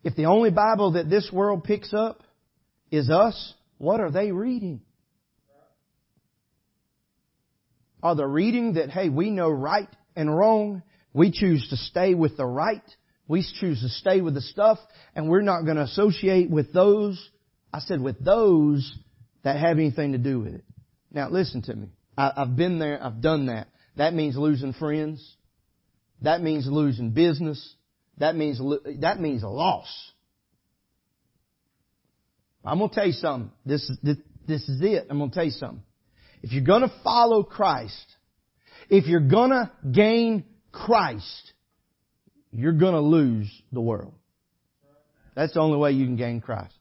If 0.03 0.17
the 0.17 0.27
only 0.27 0.51
Bible 0.51 0.93
that 0.93 1.11
this 1.11 1.31
world 1.33 1.65
picks 1.65 1.93
up 1.93 2.23
is 2.91 3.11
us, 3.11 3.55
what 3.79 4.01
are 4.01 4.11
they 4.11 4.33
reading? 4.33 4.81
Are 8.03 8.15
they 8.15 8.25
reading 8.25 8.75
that, 8.75 8.91
hey, 8.91 9.09
we 9.09 9.31
know 9.31 9.51
right 9.51 9.89
and 10.15 10.35
wrong, 10.35 10.83
we 11.17 11.33
choose 11.33 11.67
to 11.71 11.77
stay 11.77 12.15
with 12.15 12.37
the 12.37 12.47
right, 12.47 12.85
we 13.27 13.45
choose 13.61 13.81
to 13.81 13.89
stay 13.89 14.21
with 14.21 14.35
the 14.35 14.41
stuff, 14.41 14.79
and 15.15 15.29
we're 15.29 15.43
not 15.43 15.65
going 15.65 15.77
to 15.77 15.83
associate 15.83 16.51
with 16.51 16.73
those 16.73 17.31
I 17.77 17.81
said 17.81 18.01
with 18.01 18.25
those 18.25 18.97
that 19.43 19.59
have 19.59 19.77
anything 19.79 20.13
to 20.13 20.19
do 20.19 20.41
with 20.41 20.55
it. 20.55 20.65
Now 21.13 21.29
listen 21.29 21.61
to 21.63 21.75
me. 21.75 21.89
I, 22.17 22.33
I've 22.35 22.57
been 22.57 22.79
there. 22.79 22.99
I've 23.03 23.21
done 23.21 23.47
that. 23.47 23.69
That 23.97 24.15
means 24.15 24.35
losing 24.35 24.73
friends. 24.73 25.37
That 26.23 26.41
means 26.41 26.67
losing 26.67 27.11
business. 27.11 27.75
That 28.17 28.35
means, 28.35 28.61
that 29.01 29.21
means 29.21 29.43
a 29.43 29.49
loss. 29.49 29.89
I'm 32.65 32.79
going 32.79 32.89
to 32.89 32.95
tell 32.95 33.07
you 33.07 33.13
something. 33.13 33.53
This 33.67 33.83
is, 33.91 33.99
this, 34.03 34.17
this 34.49 34.69
is 34.71 34.81
it. 34.81 35.07
I'm 35.11 35.19
going 35.19 35.31
to 35.31 35.35
tell 35.35 35.45
you 35.45 35.51
something. 35.51 35.83
If 36.43 36.53
you're 36.53 36.65
going 36.65 36.81
to 36.81 36.93
follow 37.05 37.43
Christ, 37.43 38.07
if 38.89 39.07
you're 39.07 39.21
going 39.21 39.51
to 39.51 39.71
gain 39.93 40.45
Christ, 40.85 41.53
you're 42.53 42.73
going 42.73 42.95
to 42.95 43.01
lose 43.01 43.51
the 43.73 43.81
world. 43.81 44.15
That's 45.35 45.55
the 45.55 45.61
only 45.61 45.79
way 45.79 45.93
you 45.93 46.05
can 46.07 46.17
gain 46.17 46.41
Christ. 46.41 46.76